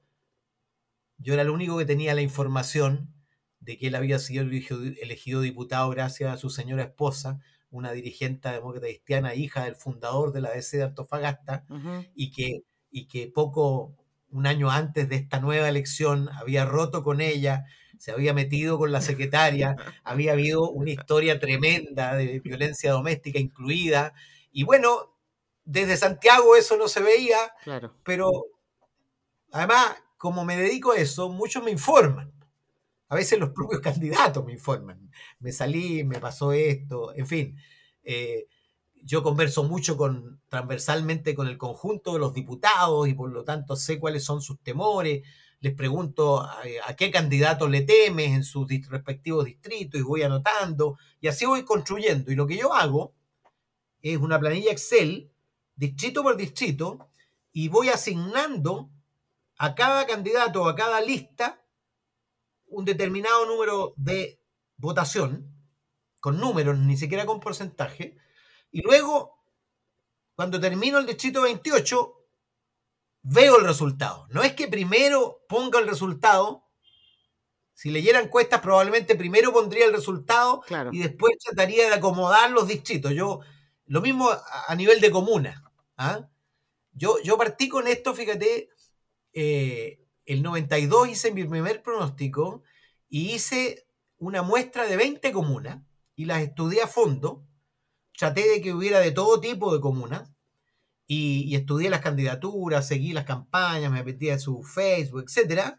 yo 1.18 1.35
era 1.35 1.42
el 1.42 1.50
único 1.50 1.76
que 1.76 1.85
tenía 1.85 2.14
la 2.14 2.22
información 2.22 3.12
de 3.59 3.76
que 3.76 3.88
él 3.88 3.94
había 3.96 4.18
sido 4.18 4.42
elegido 4.44 5.40
diputado 5.42 5.90
gracias 5.90 6.33
a 6.33 6.37
su 6.38 6.48
señora 6.48 6.85
esposa, 6.85 7.40
una 7.70 7.92
dirigente 7.92 8.48
demócrata 8.48 8.87
cristiana, 8.87 9.35
hija 9.35 9.64
del 9.64 9.76
fundador 9.76 10.33
de 10.33 10.40
la 10.40 10.50
DC 10.50 10.79
de 10.79 10.85
Antofagasta, 10.85 11.66
y, 12.14 12.31
que, 12.31 12.62
y 12.90 13.07
que 13.07 13.29
poco, 13.29 13.96
un 14.31 14.46
año 14.46 14.70
antes 14.70 15.09
de 15.09 15.16
esta 15.16 15.40
nueva 15.40 15.68
elección, 15.68 16.29
había 16.31 16.64
roto 16.64 17.03
con 17.03 17.20
ella 17.20 17.66
se 18.01 18.13
había 18.13 18.33
metido 18.33 18.79
con 18.79 18.93
la 18.93 19.03
secretaria, 19.03 19.77
había 20.05 20.33
habido 20.33 20.71
una 20.71 20.91
historia 20.91 21.39
tremenda 21.39 22.17
de 22.17 22.41
violencia 22.41 22.93
doméstica 22.93 23.39
incluida. 23.39 24.15
Y 24.51 24.65
bueno, 24.65 25.15
desde 25.67 25.99
Santiago 25.99 26.57
eso 26.57 26.79
no 26.79 26.89
se 26.89 27.03
veía, 27.03 27.37
claro. 27.63 27.95
pero 28.03 28.47
además, 29.53 29.97
como 30.17 30.47
me 30.47 30.57
dedico 30.57 30.93
a 30.93 30.97
eso, 30.97 31.29
muchos 31.29 31.63
me 31.63 31.73
informan. 31.73 32.33
A 33.11 33.17
veces 33.17 33.39
los 33.39 33.51
propios 33.51 33.81
candidatos 33.83 34.47
me 34.47 34.53
informan. 34.53 35.11
Me 35.39 35.53
salí, 35.53 36.03
me 36.03 36.21
pasó 36.21 36.55
esto, 36.55 37.15
en 37.15 37.27
fin. 37.27 37.59
Eh, 38.03 38.47
yo 39.03 39.23
converso 39.23 39.63
mucho 39.65 39.99
con, 39.99 40.41
transversalmente 40.49 41.35
con 41.35 41.49
el 41.49 41.59
conjunto 41.59 42.15
de 42.15 42.21
los 42.21 42.33
diputados 42.33 43.09
y 43.09 43.13
por 43.13 43.31
lo 43.31 43.45
tanto 43.45 43.77
sé 43.77 44.01
cuáles 44.01 44.25
son 44.25 44.41
sus 44.41 44.59
temores 44.63 45.21
les 45.61 45.75
pregunto 45.75 46.40
a, 46.40 46.62
qué 46.96 47.11
candidato 47.11 47.68
le 47.68 47.83
temes 47.83 48.31
en 48.31 48.44
sus 48.44 48.66
respectivos 48.88 49.44
distritos 49.44 50.01
y 50.01 50.05
voy 50.05 50.23
anotando 50.23 50.99
y 51.20 51.29
así 51.29 51.44
voy 51.44 51.64
construyendo. 51.64 52.33
Y 52.33 52.35
lo 52.35 52.46
que 52.46 52.57
yo 52.57 52.73
hago 52.73 53.14
es 54.01 54.16
una 54.16 54.40
planilla 54.40 54.73
Excel, 54.73 55.31
distrito 55.77 56.23
por 56.23 56.37
distrito, 56.37 57.11
y 57.53 57.68
voy 57.68 57.90
asignando 57.90 58.90
a 59.59 59.75
cada 59.75 60.07
candidato 60.07 60.62
o 60.62 60.68
a 60.68 60.75
cada 60.75 61.01
lista 61.01 61.62
un 62.66 62.85
determinado 62.85 63.44
número 63.44 63.92
de 63.96 64.40
votación, 64.77 65.53
con 66.20 66.38
números, 66.38 66.79
ni 66.79 66.96
siquiera 66.96 67.27
con 67.27 67.40
porcentaje, 67.40 68.16
y 68.70 68.83
luego, 68.83 69.42
cuando 70.35 70.61
termino 70.61 70.99
el 70.99 71.07
distrito 71.07 71.42
28, 71.42 72.19
veo 73.22 73.59
el 73.59 73.66
resultado. 73.66 74.26
No 74.30 74.42
es 74.42 74.52
que 74.54 74.68
primero 74.68 75.42
ponga 75.48 75.78
el 75.78 75.88
resultado. 75.88 76.64
Si 77.74 77.90
leyera 77.90 78.20
encuestas, 78.20 78.61
probablemente 78.61 79.14
primero 79.14 79.52
pondría 79.52 79.87
el 79.87 79.92
resultado 79.92 80.62
y 80.92 80.98
después 80.98 81.38
trataría 81.38 81.88
de 81.88 81.94
acomodar 81.94 82.50
los 82.50 82.68
distritos. 82.68 83.12
Yo, 83.12 83.40
lo 83.87 84.00
mismo 84.00 84.30
a, 84.68 84.74
nivel 84.74 85.00
de 85.00 85.11
comuna. 85.11 85.64
¿ah? 85.96 86.28
Yo, 86.92 87.16
yo 87.22 87.38
partí 87.38 87.68
con 87.68 87.87
esto, 87.87 88.14
fíjate, 88.14 88.68
eh, 89.33 90.04
el 90.26 90.42
92 90.42 91.09
hice 91.09 91.33
mi 91.33 91.44
primer 91.44 91.83
pronóstico 91.83 92.62
y 93.09 93.33
hice 93.33 93.87
una 94.18 94.42
muestra 94.42 94.87
de 94.87 94.96
20 94.96 95.33
comunas 95.33 95.83
y 96.14 96.26
las 96.26 96.42
estudié 96.42 96.83
a 96.83 96.87
fondo. 96.87 97.46
Traté 98.18 98.46
de 98.46 98.61
que 98.61 98.74
hubiera 98.74 99.00
de 99.00 99.12
todo 99.12 99.40
tipo 99.40 99.74
de 99.74 99.80
comunas 99.80 100.30
y, 101.12 101.57
estudié 101.57 101.90
las 101.90 102.03
candidaturas, 102.03 102.87
seguí 102.87 103.12
las 103.12 103.25
campañas, 103.25 103.90
me 103.90 104.05
metí 104.05 104.29
en 104.29 104.38
su 104.38 104.62
Facebook, 104.62 105.25
etc. 105.27 105.75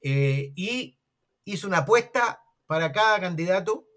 Eh, 0.00 0.52
y 0.54 0.96
hice 1.44 1.66
una 1.66 1.78
apuesta 1.78 2.40
para 2.66 2.92
cada 2.92 3.18
candidato 3.18 3.88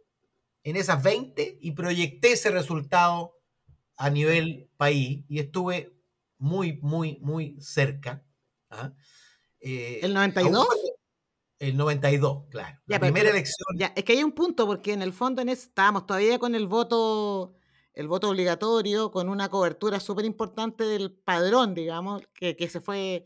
en 0.64 0.76
esas 0.76 1.04
20 1.04 1.60
y 1.62 1.72
proyecté 1.74 2.32
ese 2.32 2.50
resultado 2.50 3.38
a 3.98 4.10
nivel 4.10 4.68
país 4.76 5.24
y 5.28 5.38
estuve 5.38 5.96
muy, 6.40 6.80
muy, 6.82 7.20
muy 7.22 7.56
cerca. 7.62 8.24
¿ah? 8.72 8.94
Eh, 9.60 10.00
¿El 10.02 10.16
92? 10.16 10.68
El 11.60 11.78
92, 11.78 12.46
claro. 12.50 12.80
la 12.88 13.00
primera 13.00 13.30
elección. 13.30 13.78
Ya, 13.78 13.94
es 13.96 14.04
que 14.04 14.14
hay 14.14 14.24
un 14.24 14.32
punto, 14.32 14.66
porque 14.66 14.94
en 14.94 15.04
el 15.04 15.14
fondo 15.14 15.44
en 15.44 15.50
estábamos 15.50 16.08
todavía 16.08 16.40
con 16.40 16.56
el 16.56 16.66
voto 16.66 17.54
el 17.94 18.08
voto 18.08 18.30
obligatorio 18.30 19.12
con 19.12 19.30
una 19.30 19.50
cobertura 19.50 20.00
súper 20.00 20.26
importante 20.26 20.84
del 20.84 21.12
padrón, 21.12 21.74
digamos, 21.76 22.24
que, 22.34 22.56
se 22.68 22.82
fue 22.82 23.26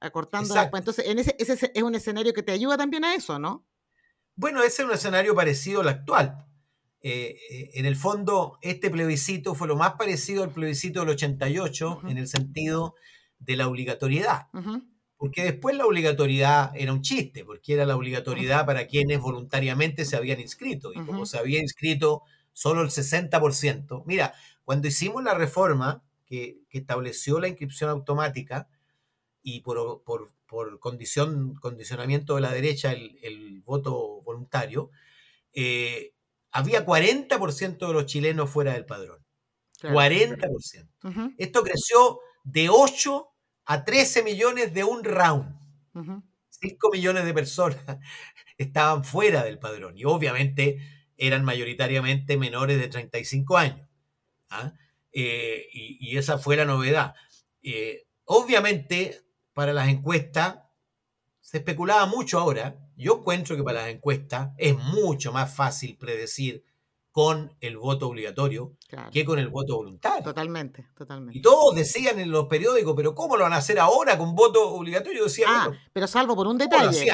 acortando 0.00 0.54
después. 0.54 0.80
Entonces, 0.80 1.06
en 1.06 1.18
ese, 1.18 1.36
ese 1.38 1.70
es 1.72 1.82
un 1.82 1.94
escenario 1.94 2.32
que 2.32 2.42
te 2.42 2.52
ayuda 2.52 2.76
también 2.76 3.04
a 3.04 3.14
eso, 3.14 3.38
¿no? 3.38 3.66
Bueno, 4.34 4.62
ese 4.62 4.82
es 4.82 4.88
un 4.88 4.94
escenario 4.94 5.34
parecido 5.34 5.80
al 5.80 5.88
actual. 5.88 6.46
Eh, 7.00 7.36
eh, 7.50 7.70
en 7.74 7.86
el 7.86 7.96
fondo, 7.96 8.58
este 8.60 8.90
plebiscito 8.90 9.54
fue 9.54 9.68
lo 9.68 9.76
más 9.76 9.92
parecido 9.92 10.42
al 10.42 10.50
plebiscito 10.50 11.00
del 11.00 11.10
88 11.10 12.02
en 12.08 12.18
el 12.18 12.26
sentido 12.26 12.94
de 13.38 13.56
la 13.56 13.68
obligatoriedad. 13.68 14.48
Porque 15.16 15.42
después 15.42 15.76
la 15.76 15.86
obligatoriedad 15.86 16.70
era 16.76 16.92
un 16.92 17.02
chiste, 17.02 17.44
porque 17.44 17.74
era 17.74 17.84
la 17.84 17.96
obligatoriedad 17.96 18.66
para 18.66 18.86
quienes 18.86 19.20
voluntariamente 19.20 20.04
se 20.04 20.16
habían 20.16 20.40
inscrito. 20.40 20.92
Y 20.92 21.00
como 21.04 21.26
se 21.26 21.38
había 21.38 21.60
inscrito 21.60 22.22
solo 22.58 22.82
el 22.82 22.88
60%. 22.88 24.02
Mira, 24.04 24.34
cuando 24.64 24.88
hicimos 24.88 25.22
la 25.22 25.34
reforma 25.34 26.02
que, 26.26 26.58
estableció 26.70 27.38
la 27.38 27.46
inscripción 27.46 27.88
automática 27.88 28.68
y 29.44 29.60
por, 29.60 30.02
condición, 30.80 31.54
condicionamiento 31.54 32.34
de 32.34 32.40
la 32.40 32.52
derecha 32.52 32.90
el, 32.90 33.62
voto 33.64 34.22
voluntario, 34.22 34.90
eh, 35.52 36.14
había 36.50 36.84
40% 36.84 37.86
de 37.86 37.92
los 37.92 38.06
chilenos 38.06 38.50
fuera 38.50 38.72
del 38.72 38.86
padrón. 38.86 39.24
40%. 39.80 41.34
Esto 41.38 41.62
creció 41.62 42.18
de 42.42 42.70
8 42.70 43.28
a 43.66 43.84
13 43.84 44.24
millones 44.24 44.74
de 44.74 44.82
un 44.82 45.04
round. 45.04 45.56
5 46.48 46.90
millones 46.90 47.24
de 47.24 47.34
personas 47.34 47.78
estaban 48.58 49.04
fuera 49.04 49.44
del 49.44 49.60
padrón. 49.60 49.96
Y 49.96 50.04
obviamente 50.04 50.97
eran 51.18 51.44
mayoritariamente 51.44 52.38
menores 52.38 52.78
de 52.78 52.88
35 52.88 53.56
años. 53.58 53.88
¿ah? 54.50 54.72
Eh, 55.12 55.66
y, 55.72 56.16
esa 56.16 56.38
fue 56.38 56.56
la 56.56 56.64
novedad. 56.64 57.14
Eh, 57.62 58.06
obviamente, 58.24 59.20
para 59.52 59.72
las 59.72 59.88
encuestas, 59.88 60.60
se 61.40 61.58
especulaba 61.58 62.06
mucho 62.06 62.38
ahora. 62.38 62.78
Yo 62.96 63.18
encuentro 63.18 63.56
que 63.56 63.62
para 63.62 63.82
las 63.82 63.90
encuestas 63.90 64.50
es 64.56 64.76
mucho 64.76 65.32
más 65.32 65.54
fácil 65.54 65.96
predecir 65.98 66.64
con 67.10 67.56
el 67.60 67.76
voto 67.78 68.06
obligatorio 68.06 68.76
que 69.10 69.24
con 69.24 69.40
el 69.40 69.48
voto 69.48 69.76
voluntario. 69.76 70.22
Totalmente, 70.22 70.86
totalmente. 70.96 71.36
Y 71.36 71.42
todos 71.42 71.74
decían 71.74 72.20
en 72.20 72.30
los 72.30 72.46
periódicos, 72.46 72.94
pero 72.94 73.14
¿cómo 73.14 73.36
lo 73.36 73.42
van 73.44 73.54
a 73.54 73.56
hacer 73.56 73.80
ahora 73.80 74.16
con 74.16 74.36
voto 74.36 74.70
obligatorio? 74.70 75.24
Decía, 75.24 75.46
ah, 75.48 75.72
pero 75.92 76.06
salvo 76.06 76.36
por 76.36 76.46
un 76.46 76.58
detalle. 76.58 77.10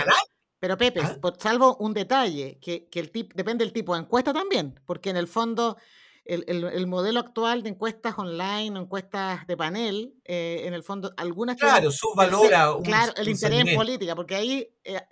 Pero 0.64 0.78
Pepe, 0.78 1.00
ah. 1.02 1.18
salvo 1.38 1.76
un 1.76 1.92
detalle, 1.92 2.58
que, 2.58 2.88
el 2.94 3.10
tip, 3.10 3.34
depende 3.34 3.66
del 3.66 3.74
tipo 3.74 3.92
de 3.92 4.00
encuesta 4.00 4.32
también, 4.32 4.80
porque 4.86 5.10
en 5.10 5.18
el 5.18 5.28
fondo 5.28 5.76
el, 6.24 6.86
modelo 6.86 7.20
actual 7.20 7.62
de 7.62 7.68
encuestas 7.68 8.14
online 8.16 8.78
o 8.78 8.82
encuestas 8.84 9.46
de 9.46 9.58
panel, 9.58 10.14
eh, 10.24 10.62
en 10.64 10.72
el 10.72 10.82
fondo 10.82 11.12
algunas... 11.18 11.58
Claro, 11.58 11.92
subvalora 11.92 12.76
un, 12.76 12.82
Claro, 12.82 13.12
el 13.18 13.28
interés 13.28 13.66
en 13.66 13.76
política, 13.76 14.16
porque 14.16 14.36
ahí 14.36 14.66
eh, 14.84 15.02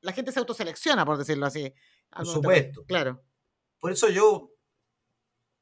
la 0.00 0.12
gente 0.12 0.30
se 0.30 0.38
autoselecciona, 0.38 1.04
por 1.04 1.18
decirlo 1.18 1.46
así. 1.46 1.74
Por 2.08 2.26
supuesto. 2.26 2.84
Claro. 2.86 3.20
Por 3.80 3.90
eso 3.90 4.08
yo 4.10 4.52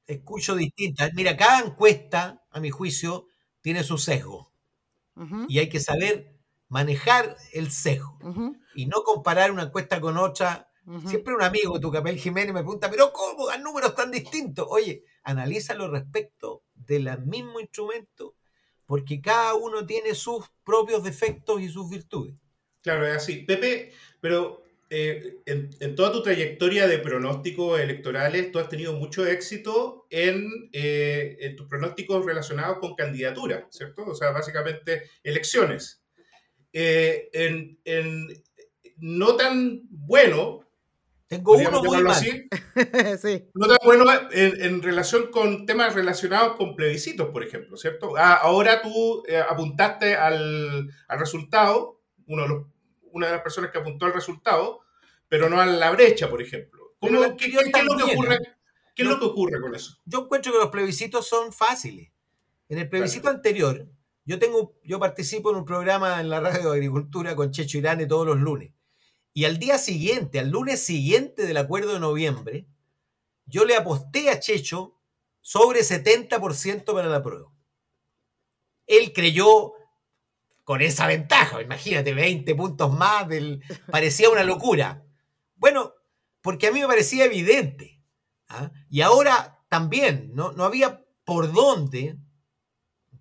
escucho 0.07 0.57
distintas. 0.57 1.11
Mira, 1.15 1.39
cada 1.39 1.61
encuesta, 1.61 2.45
a 2.51 2.61
mi 2.61 2.69
juicio, 2.69 3.29
tiene 3.63 3.83
su 3.83 3.97
sesgo. 3.97 4.53
Y 5.49 5.59
hay 5.59 5.71
que 5.71 5.81
saber 5.81 6.32
manejar 6.73 7.37
el 7.53 7.71
sesgo 7.71 8.19
y 8.75 8.87
no 8.87 9.03
comparar 9.05 9.53
una 9.53 9.65
encuesta 9.65 10.01
con 10.01 10.17
otra. 10.17 10.71
Siempre 11.07 11.35
un 11.35 11.43
amigo, 11.43 11.79
tu 11.79 11.93
Capel 11.93 12.17
Jiménez, 12.19 12.55
me 12.55 12.61
pregunta, 12.61 12.91
pero 12.91 13.13
¿cómo 13.13 13.47
dan 13.47 13.63
números 13.63 13.95
tan 13.95 14.11
distintos? 14.11 14.67
Oye, 14.71 15.05
analízalo 15.23 15.89
respecto 15.91 16.65
del 16.75 17.11
mismo 17.27 17.61
instrumento, 17.61 18.37
porque 18.87 19.21
cada 19.21 19.55
uno 19.55 19.85
tiene 19.85 20.15
sus 20.15 20.51
propios 20.65 21.05
defectos 21.05 21.61
y 21.61 21.69
sus 21.69 21.91
virtudes. 21.91 22.35
Claro, 22.83 23.07
es 23.07 23.17
así. 23.19 23.43
Pepe, 23.43 23.93
pero 24.21 24.65
eh, 24.89 25.41
en, 25.45 25.71
en 25.79 25.95
toda 25.95 26.11
tu 26.11 26.23
trayectoria 26.23 26.89
de 26.89 26.99
pronósticos 26.99 27.79
electorales, 27.81 28.51
tú 28.51 28.59
has 28.59 28.69
tenido 28.71 28.95
mucho 28.95 29.27
éxito 29.27 30.07
en, 30.09 30.71
eh, 30.73 31.37
en 31.39 31.55
tus 31.55 31.69
pronósticos 31.69 32.25
relacionados 32.25 32.79
con 32.79 32.95
candidaturas, 32.95 33.65
¿cierto? 33.71 34.07
O 34.07 34.15
sea, 34.15 34.31
básicamente 34.33 35.11
elecciones. 35.23 36.02
Eh, 36.73 37.29
en, 37.33 37.79
en 37.85 38.29
no 38.99 39.37
tan 39.37 39.83
bueno, 39.91 40.61
Tengo 41.27 41.53
uno 41.55 41.83
muy 41.83 42.03
mal. 42.03 42.13
así, 42.13 42.49
sí. 43.23 43.45
no 43.55 43.67
tan 43.67 43.79
bueno 43.85 44.05
en, 44.31 44.63
en 44.63 44.83
relación 44.83 45.31
con 45.31 45.67
temas 45.67 45.95
relacionados 45.95 46.57
con 46.57 46.75
plebiscitos, 46.77 47.29
por 47.31 47.43
ejemplo, 47.45 47.77
¿cierto? 47.77 48.15
Ah, 48.17 48.35
ahora 48.35 48.81
tú 48.83 49.23
eh, 49.29 49.37
apuntaste 49.37 50.15
al, 50.15 50.91
al 51.09 51.19
resultado, 51.19 52.01
uno 52.27 52.43
de 52.43 52.49
los- 52.49 52.67
una 53.15 53.27
de 53.27 53.33
las 53.35 53.43
personas 53.43 53.71
que 53.71 53.79
apuntó 53.79 54.07
al 54.07 54.15
resultado, 54.15 54.81
pero 55.29 55.51
no 55.51 55.61
a 55.61 55.67
la 55.67 55.91
brecha, 55.91 56.31
por 56.31 56.41
ejemplo. 56.41 56.95
¿Cómo- 56.99 57.19
Pero 57.21 57.31
la 57.33 57.37
qué, 57.37 57.47
es 57.47 57.85
lo 57.85 57.97
que 57.99 58.13
ocurre. 58.15 58.39
¿Qué 58.95 59.03
es 59.03 59.09
lo 59.09 59.19
que 59.19 59.25
ocurre 59.27 59.61
con 59.61 59.75
eso? 59.75 59.99
Yo 60.07 60.21
encuentro 60.21 60.53
que 60.53 60.59
los 60.59 60.69
plebiscitos 60.71 61.27
son 61.29 61.53
fáciles. 61.53 62.11
En 62.71 62.79
el 62.79 62.89
plebiscito 62.89 63.29
anterior, 63.29 63.87
yo 64.25 64.39
tengo, 64.39 64.75
yo 64.85 64.99
participo 65.01 65.51
en 65.51 65.57
un 65.57 65.65
programa 65.65 66.21
en 66.21 66.31
la 66.31 66.41
radio 66.41 66.71
de 66.71 66.77
agricultura 66.77 67.35
con 67.35 67.51
Checho 67.51 67.79
Irane 67.79 68.07
todos 68.07 68.27
los 68.27 68.39
lunes. 68.39 68.73
Y 69.35 69.45
al 69.45 69.59
día 69.59 69.79
siguiente, 69.79 70.39
al 70.39 70.51
lunes 70.51 70.85
siguiente 70.85 71.47
del 71.47 71.57
acuerdo 71.57 71.95
de 71.95 72.01
noviembre, 72.01 72.67
yo 73.47 73.65
le 73.65 73.77
aposté 73.77 74.31
a 74.31 74.39
Checho 74.39 74.99
sobre 75.41 75.81
70% 75.81 76.85
para 76.93 77.09
la 77.09 77.23
prueba. 77.23 77.51
Él 78.87 79.13
creyó 79.13 79.73
con 80.65 80.81
esa 80.81 81.07
ventaja, 81.07 81.61
imagínate, 81.61 82.15
20 82.15 82.55
puntos 82.55 82.93
más, 82.93 83.27
parecía 83.91 84.31
una 84.31 84.45
locura. 84.45 85.05
Bueno, 85.57 85.95
porque 86.41 86.69
a 86.69 86.73
mí 86.73 86.81
me 86.81 86.87
parecía 86.87 87.25
evidente. 87.25 88.01
¿ah? 88.49 88.71
Y 88.89 89.01
ahora 89.01 89.65
también, 89.69 90.31
no, 90.35 90.53
no 90.53 90.65
había 90.65 91.05
por 91.25 91.53
dónde. 91.53 92.17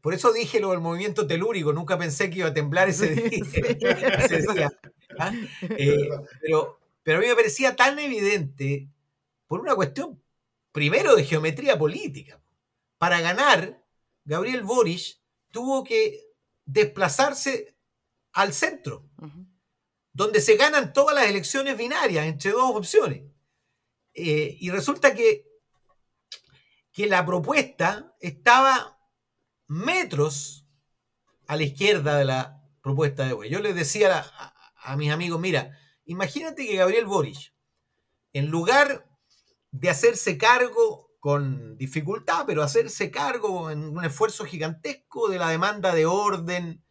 Por 0.01 0.13
eso 0.13 0.33
dije 0.33 0.59
lo 0.59 0.71
del 0.71 0.81
movimiento 0.81 1.27
telúrico, 1.27 1.73
nunca 1.73 1.97
pensé 1.97 2.29
que 2.29 2.39
iba 2.39 2.47
a 2.49 2.53
temblar 2.53 2.89
ese 2.89 3.09
día. 3.15 3.45
sí. 3.45 3.61
ese 4.35 4.53
día, 4.53 4.71
¿ah? 5.19 5.31
Eh, 5.69 6.09
pero, 6.41 6.79
pero 7.03 7.17
a 7.19 7.21
mí 7.21 7.27
me 7.27 7.35
parecía 7.35 7.75
tan 7.75 7.99
evidente 7.99 8.89
por 9.47 9.61
una 9.61 9.75
cuestión, 9.75 10.21
primero, 10.71 11.15
de 11.15 11.23
geometría 11.23 11.77
política. 11.77 12.41
Para 12.97 13.21
ganar, 13.21 13.83
Gabriel 14.25 14.63
Boric 14.63 15.19
tuvo 15.51 15.83
que 15.83 16.25
desplazarse 16.65 17.75
al 18.33 18.53
centro, 18.53 19.09
donde 20.13 20.39
se 20.39 20.55
ganan 20.55 20.93
todas 20.93 21.15
las 21.15 21.27
elecciones 21.27 21.77
binarias 21.77 22.25
entre 22.25 22.51
dos 22.51 22.75
opciones. 22.75 23.23
Eh, 24.13 24.57
y 24.59 24.69
resulta 24.69 25.13
que, 25.13 25.47
que 26.91 27.07
la 27.07 27.25
propuesta 27.25 28.15
estaba 28.19 29.00
metros 29.71 30.67
a 31.47 31.55
la 31.55 31.63
izquierda 31.63 32.17
de 32.17 32.25
la 32.25 32.61
propuesta 32.83 33.25
de 33.25 33.31
Boric. 33.31 33.53
Yo 33.53 33.61
les 33.61 33.73
decía 33.73 34.25
a, 34.83 34.97
mis 34.97 35.11
amigos, 35.11 35.39
mira, 35.39 35.77
imagínate 36.03 36.67
que 36.67 36.75
Gabriel 36.75 37.05
Boric, 37.05 37.53
en 38.33 38.47
lugar 38.47 39.09
de 39.71 39.89
hacerse 39.89 40.37
cargo 40.37 41.09
con 41.21 41.77
dificultad, 41.77 42.43
pero 42.45 42.63
hacerse 42.63 43.11
cargo 43.11 43.71
en 43.71 43.85
un 43.85 44.03
esfuerzo 44.03 44.43
gigantesco 44.43 45.29
de 45.29 45.39
la 45.39 45.49
demanda 45.49 45.95
de 45.95 46.05
orden 46.05 46.83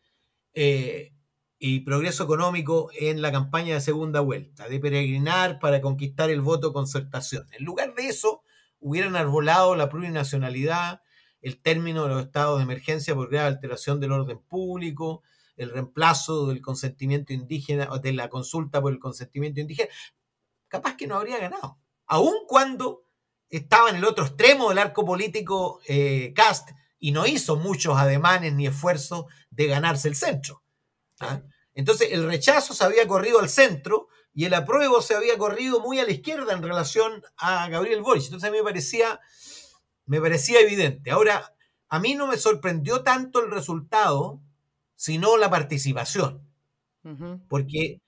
eh, 0.54 1.12
y 1.58 1.80
progreso 1.80 2.24
económico 2.24 2.90
en 2.98 3.20
la 3.20 3.30
campaña 3.30 3.74
de 3.74 3.82
segunda 3.82 4.20
vuelta, 4.20 4.68
de 4.68 4.80
peregrinar 4.80 5.58
para 5.58 5.82
conquistar 5.82 6.30
el 6.30 6.40
voto 6.40 6.72
concertación. 6.72 7.46
En 7.52 7.64
lugar 7.64 7.94
de 7.94 8.06
eso, 8.06 8.42
hubieran 8.78 9.16
arbolado 9.16 9.76
la 9.76 9.90
plurinacionalidad, 9.90 11.02
el 11.42 11.60
término 11.60 12.04
de 12.04 12.10
los 12.10 12.24
estados 12.24 12.58
de 12.58 12.64
emergencia 12.64 13.14
por 13.14 13.30
grave 13.30 13.48
alteración 13.48 14.00
del 14.00 14.12
orden 14.12 14.38
público, 14.38 15.22
el 15.56 15.70
reemplazo 15.70 16.46
del 16.46 16.60
consentimiento 16.60 17.32
indígena, 17.32 17.88
o 17.90 17.98
de 17.98 18.12
la 18.12 18.28
consulta 18.28 18.80
por 18.80 18.92
el 18.92 18.98
consentimiento 18.98 19.60
indígena, 19.60 19.90
capaz 20.68 20.96
que 20.96 21.06
no 21.06 21.16
habría 21.16 21.38
ganado. 21.38 21.78
Aun 22.06 22.34
cuando 22.46 23.04
estaba 23.48 23.90
en 23.90 23.96
el 23.96 24.04
otro 24.04 24.24
extremo 24.24 24.68
del 24.68 24.78
arco 24.78 25.04
político 25.04 25.80
eh, 25.86 26.32
Cast 26.34 26.70
y 26.98 27.12
no 27.12 27.26
hizo 27.26 27.56
muchos 27.56 27.96
ademanes 27.96 28.54
ni 28.54 28.66
esfuerzos 28.66 29.26
de 29.50 29.66
ganarse 29.66 30.08
el 30.08 30.14
centro. 30.14 30.62
¿ah? 31.20 31.42
Entonces 31.74 32.08
el 32.12 32.26
rechazo 32.26 32.74
se 32.74 32.84
había 32.84 33.06
corrido 33.08 33.40
al 33.40 33.48
centro 33.48 34.08
y 34.32 34.44
el 34.44 34.54
apruebo 34.54 35.02
se 35.02 35.14
había 35.14 35.36
corrido 35.38 35.80
muy 35.80 35.98
a 35.98 36.04
la 36.04 36.12
izquierda 36.12 36.52
en 36.52 36.62
relación 36.62 37.22
a 37.36 37.68
Gabriel 37.68 38.02
Boric. 38.02 38.24
Entonces 38.24 38.48
a 38.48 38.52
mí 38.52 38.58
me 38.58 38.64
parecía, 38.64 39.20
me 40.10 40.20
parecía 40.20 40.58
evidente. 40.58 41.12
Ahora, 41.12 41.54
a 41.88 42.00
mí 42.00 42.16
no 42.16 42.26
me 42.26 42.36
sorprendió 42.36 43.04
tanto 43.04 43.44
el 43.44 43.48
resultado, 43.52 44.40
sino 44.96 45.36
la 45.36 45.48
participación. 45.48 46.44
Porque 47.48 48.00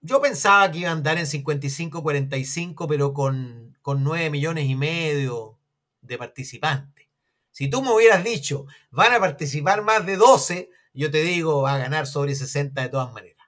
yo 0.00 0.22
pensaba 0.22 0.70
que 0.70 0.78
iba 0.78 0.88
a 0.88 0.92
andar 0.92 1.18
en 1.18 1.26
55-45, 1.26 2.86
pero 2.88 3.12
con, 3.12 3.76
con 3.82 4.02
9 4.02 4.30
millones 4.30 4.64
y 4.64 4.76
medio 4.76 5.58
de 6.00 6.16
participantes. 6.16 7.06
Si 7.50 7.68
tú 7.68 7.82
me 7.82 7.92
hubieras 7.92 8.24
dicho, 8.24 8.64
van 8.90 9.12
a 9.12 9.20
participar 9.20 9.82
más 9.82 10.06
de 10.06 10.16
12, 10.16 10.70
yo 10.94 11.10
te 11.10 11.20
digo, 11.20 11.60
va 11.60 11.74
a 11.74 11.78
ganar 11.78 12.06
sobre 12.06 12.34
60 12.34 12.80
de 12.80 12.88
todas 12.88 13.12
maneras. 13.12 13.46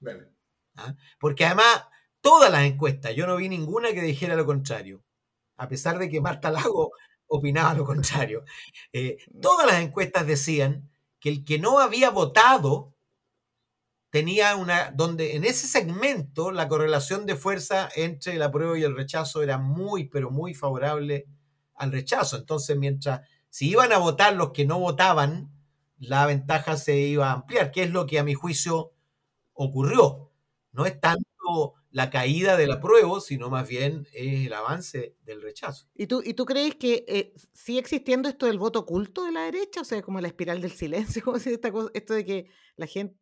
Vale. 0.00 0.28
¿ah? 0.74 0.96
Porque 1.20 1.46
además, 1.46 1.84
todas 2.20 2.50
las 2.50 2.64
encuestas, 2.64 3.14
yo 3.14 3.28
no 3.28 3.36
vi 3.36 3.48
ninguna 3.48 3.92
que 3.92 4.02
dijera 4.02 4.34
lo 4.34 4.44
contrario. 4.44 5.04
A 5.56 5.68
pesar 5.68 6.00
de 6.00 6.10
que 6.10 6.20
Marta 6.20 6.50
Lago 6.50 6.90
opinaba 7.28 7.74
lo 7.74 7.84
contrario. 7.84 8.44
Eh, 8.92 9.18
todas 9.40 9.66
las 9.66 9.80
encuestas 9.82 10.26
decían 10.26 10.90
que 11.20 11.28
el 11.30 11.44
que 11.44 11.58
no 11.58 11.78
había 11.80 12.10
votado 12.10 12.94
tenía 14.10 14.56
una, 14.56 14.90
donde 14.92 15.36
en 15.36 15.44
ese 15.44 15.66
segmento 15.66 16.50
la 16.50 16.68
correlación 16.68 17.26
de 17.26 17.36
fuerza 17.36 17.88
entre 17.94 18.34
el 18.34 18.42
apruebo 18.42 18.76
y 18.76 18.82
el 18.82 18.96
rechazo 18.96 19.42
era 19.42 19.58
muy, 19.58 20.04
pero 20.08 20.30
muy 20.30 20.54
favorable 20.54 21.26
al 21.74 21.92
rechazo. 21.92 22.36
Entonces, 22.36 22.76
mientras 22.76 23.20
si 23.50 23.70
iban 23.70 23.92
a 23.92 23.98
votar 23.98 24.34
los 24.34 24.52
que 24.52 24.64
no 24.66 24.78
votaban, 24.78 25.50
la 25.98 26.26
ventaja 26.26 26.76
se 26.76 26.96
iba 26.98 27.30
a 27.30 27.32
ampliar, 27.34 27.70
que 27.70 27.82
es 27.84 27.90
lo 27.90 28.06
que 28.06 28.18
a 28.18 28.24
mi 28.24 28.34
juicio 28.34 28.92
ocurrió. 29.54 30.30
No 30.72 30.86
es 30.86 31.00
tanto 31.00 31.74
la 31.90 32.10
caída 32.10 32.56
del 32.56 32.70
apruebo, 32.72 33.20
sino 33.20 33.48
más 33.50 33.66
bien 33.68 34.06
es 34.12 34.46
el 34.46 34.52
avance 34.52 35.16
del 35.22 35.40
rechazo. 35.42 35.86
¿Y 35.94 36.06
tú, 36.06 36.22
¿Y 36.24 36.34
tú 36.34 36.44
crees 36.44 36.74
que 36.76 37.04
eh, 37.08 37.34
sigue 37.52 37.78
existiendo 37.80 38.28
esto 38.28 38.46
del 38.46 38.58
voto 38.58 38.80
oculto 38.80 39.24
de 39.24 39.32
la 39.32 39.42
derecha? 39.44 39.80
O 39.80 39.84
sea, 39.84 40.02
como 40.02 40.20
la 40.20 40.28
espiral 40.28 40.60
del 40.60 40.72
silencio, 40.72 41.22
esta 41.46 41.72
cosa- 41.72 41.90
esto 41.94 42.14
de 42.14 42.24
que 42.24 42.50
la 42.76 42.86
gente, 42.86 43.16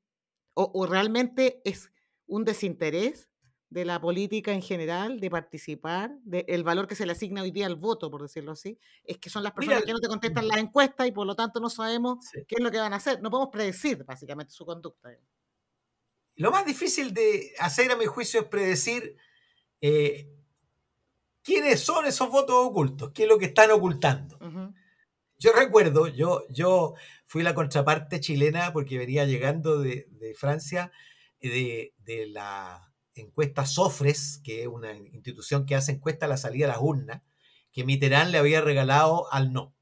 o, 0.54 0.70
o 0.74 0.86
realmente 0.86 1.60
es 1.64 1.90
un 2.26 2.44
desinterés 2.44 3.30
de 3.68 3.84
la 3.84 4.00
política 4.00 4.52
en 4.52 4.62
general, 4.62 5.18
de 5.20 5.28
participar, 5.30 6.16
de 6.22 6.44
el 6.48 6.62
valor 6.64 6.86
que 6.86 6.94
se 6.94 7.04
le 7.04 7.12
asigna 7.12 7.42
hoy 7.42 7.50
día 7.50 7.66
al 7.66 7.74
voto, 7.76 8.10
por 8.10 8.22
decirlo 8.22 8.52
así, 8.52 8.78
es 9.04 9.18
que 9.18 9.28
son 9.28 9.42
las 9.42 9.52
Mira, 9.56 9.58
personas 9.76 9.84
que 9.84 9.92
no 9.92 9.98
te 10.00 10.08
contestan 10.08 10.46
las 10.48 10.58
encuestas 10.58 11.06
y 11.08 11.12
por 11.12 11.26
lo 11.26 11.34
tanto 11.34 11.58
no 11.60 11.68
sabemos 11.68 12.24
Sí. 12.32 12.40
qué 12.46 12.56
es 12.58 12.62
lo 12.62 12.70
que 12.70 12.78
van 12.78 12.92
a 12.92 12.96
hacer. 12.96 13.20
No 13.22 13.30
podemos 13.30 13.50
predecir 13.52 14.04
básicamente 14.04 14.52
su 14.52 14.64
conducta. 14.64 15.10
Lo 16.36 16.50
más 16.50 16.64
difícil 16.66 17.12
de 17.12 17.52
hacer, 17.58 17.90
a 17.90 17.96
mi 17.96 18.06
juicio, 18.06 18.40
es 18.40 18.46
predecir 18.46 19.16
eh, 19.80 20.28
quiénes 21.42 21.80
son 21.80 22.06
esos 22.06 22.30
votos 22.30 22.56
ocultos, 22.58 23.12
qué 23.12 23.24
es 23.24 23.28
lo 23.28 23.38
que 23.38 23.46
están 23.46 23.70
ocultando. 23.70 24.38
Yo 25.38 25.52
recuerdo, 25.52 26.06
yo, 26.08 26.46
yo 26.48 26.94
fui 27.24 27.42
la 27.42 27.54
contraparte 27.54 28.20
chilena 28.20 28.72
porque 28.72 28.98
venía 28.98 29.26
llegando 29.26 29.78
de, 29.78 30.06
de 30.10 30.34
Francia, 30.34 30.92
de, 31.40 31.94
de 31.98 32.26
la 32.26 32.92
encuesta 33.14 33.66
Sofres, 33.66 34.40
que 34.42 34.62
es 34.62 34.68
una 34.68 34.92
institución 34.94 35.66
que 35.66 35.74
hace 35.74 35.92
encuesta 35.92 36.26
a 36.26 36.28
la 36.28 36.36
salida 36.36 36.66
de 36.66 36.72
las 36.72 36.82
urnas, 36.82 37.22
que 37.72 37.84
Mitterrand 37.84 38.30
le 38.30 38.38
había 38.38 38.60
regalado 38.60 39.32
al 39.32 39.52
no. 39.52 39.74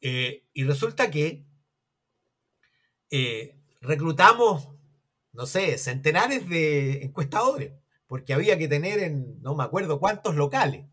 Eh, 0.00 0.44
y 0.52 0.64
resulta 0.64 1.10
que 1.10 1.46
eh, 3.10 3.58
reclutamos, 3.80 4.68
no 5.34 5.46
sé, 5.46 5.76
centenares 5.78 6.48
de 6.48 7.02
encuestadores, 7.02 7.72
porque 8.06 8.32
había 8.32 8.56
que 8.56 8.68
tener 8.68 9.00
en, 9.00 9.40
no 9.42 9.54
me 9.54 9.64
acuerdo 9.64 10.00
cuántos 10.00 10.36
locales. 10.36 10.86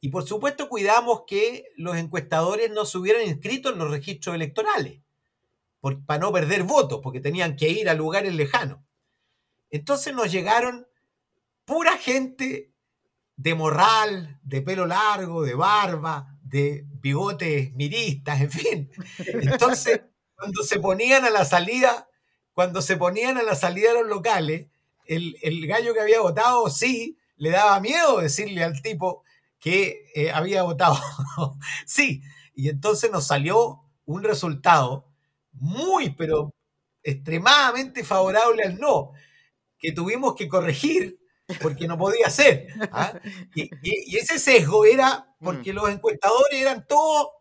Y 0.00 0.10
por 0.10 0.24
supuesto 0.24 0.68
cuidamos 0.68 1.22
que 1.26 1.64
los 1.76 1.96
encuestadores 1.96 2.70
no 2.70 2.84
se 2.84 2.98
hubieran 2.98 3.26
inscrito 3.26 3.72
en 3.72 3.78
los 3.78 3.90
registros 3.90 4.34
electorales, 4.34 5.02
para 6.06 6.20
no 6.20 6.32
perder 6.32 6.62
votos, 6.62 7.00
porque 7.02 7.20
tenían 7.20 7.56
que 7.56 7.68
ir 7.68 7.88
a 7.88 7.94
lugares 7.94 8.34
lejanos. 8.34 8.80
Entonces 9.70 10.14
nos 10.14 10.30
llegaron 10.30 10.86
pura 11.64 11.96
gente 11.96 12.72
de 13.36 13.54
morral, 13.54 14.40
de 14.42 14.62
pelo 14.62 14.86
largo, 14.86 15.42
de 15.42 15.54
barba, 15.54 16.38
de 16.42 16.84
bigotes 17.00 17.74
miristas, 17.74 18.40
en 18.40 18.50
fin. 18.50 18.90
Entonces, 19.18 20.02
cuando 20.36 20.62
se 20.62 20.80
ponían 20.80 21.24
a 21.24 21.30
la 21.30 21.44
salida, 21.44 22.05
cuando 22.56 22.80
se 22.80 22.96
ponían 22.96 23.36
a 23.36 23.42
la 23.42 23.54
salida 23.54 23.92
de 23.92 24.00
los 24.00 24.08
locales, 24.08 24.68
el, 25.04 25.66
gallo 25.66 25.92
que 25.92 26.00
había 26.00 26.22
votado 26.22 26.70
sí 26.70 27.18
le 27.36 27.50
daba 27.50 27.78
miedo 27.80 28.22
decirle 28.22 28.64
al 28.64 28.80
tipo 28.80 29.24
que 29.58 30.10
eh, 30.14 30.30
había 30.30 30.62
votado 30.62 30.98
sí. 31.86 32.22
Y 32.54 32.70
entonces 32.70 33.10
nos 33.10 33.26
salió 33.26 33.82
un 34.06 34.24
resultado 34.24 35.06
muy, 35.52 36.14
pero 36.14 36.54
extremadamente 37.02 38.02
favorable 38.02 38.62
al 38.62 38.78
no, 38.78 39.12
que 39.78 39.92
tuvimos 39.92 40.34
que 40.34 40.48
corregir 40.48 41.20
porque 41.60 41.86
no 41.86 41.98
podía 41.98 42.30
ser. 42.30 42.68
¿ah? 42.90 43.20
Y, 43.54 44.16
ese 44.16 44.38
sesgo 44.38 44.86
era 44.86 45.30
porque 45.40 45.74
mm. 45.74 45.76
los 45.76 45.90
encuestadores 45.90 46.58
eran 46.58 46.86
todos 46.86 47.32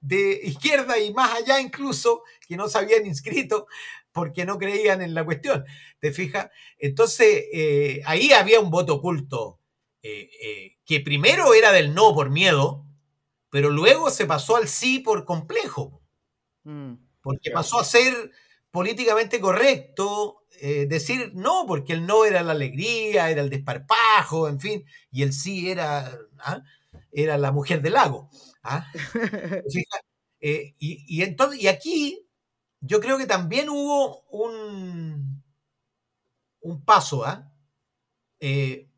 de 0.00 0.38
izquierda 0.44 1.00
y 1.00 1.12
más 1.12 1.34
allá 1.34 1.60
incluso, 1.60 2.22
que 2.46 2.56
no 2.56 2.68
se 2.68 2.78
habían 2.78 3.06
inscrito 3.06 3.66
porque 4.14 4.46
no 4.46 4.58
creían 4.58 5.02
en 5.02 5.12
la 5.12 5.24
cuestión. 5.24 5.64
¿Te 5.98 6.12
fijas? 6.12 6.48
Entonces, 6.78 7.46
eh, 7.52 8.00
ahí 8.06 8.32
había 8.32 8.60
un 8.60 8.70
voto 8.70 8.94
oculto, 8.94 9.60
eh, 10.02 10.30
eh, 10.40 10.76
que 10.86 11.00
primero 11.00 11.52
era 11.52 11.72
del 11.72 11.94
no 11.94 12.14
por 12.14 12.30
miedo, 12.30 12.86
pero 13.50 13.70
luego 13.70 14.10
se 14.10 14.24
pasó 14.24 14.54
al 14.56 14.68
sí 14.68 15.00
por 15.00 15.24
complejo. 15.24 16.00
Mm. 16.62 16.94
Porque 17.20 17.50
pasó 17.50 17.80
a 17.80 17.84
ser 17.84 18.30
políticamente 18.70 19.40
correcto, 19.40 20.40
decir 20.60 21.32
no, 21.34 21.64
porque 21.66 21.92
el 21.92 22.06
no 22.06 22.24
era 22.24 22.42
la 22.42 22.52
alegría, 22.52 23.28
era 23.28 23.42
el 23.42 23.50
desparpajo, 23.50 24.48
en 24.48 24.60
fin, 24.60 24.84
y 25.10 25.22
el 25.22 25.32
sí 25.32 25.68
era, 25.68 26.16
¿ah? 26.38 26.62
era 27.12 27.36
la 27.36 27.50
mujer 27.50 27.82
del 27.82 27.94
lago. 27.94 28.30
¿ah? 28.62 28.86
y, 30.40 31.22
entonces, 31.22 31.62
y 31.62 31.66
aquí 31.66 32.23
yo 32.86 33.00
creo 33.00 33.16
que 33.18 33.26
también 33.26 33.68
hubo 33.70 34.22
un, 34.30 35.42
un 36.60 36.84
paso, 36.84 37.24
¿ah? 37.24 37.50
¿eh? 38.40 38.88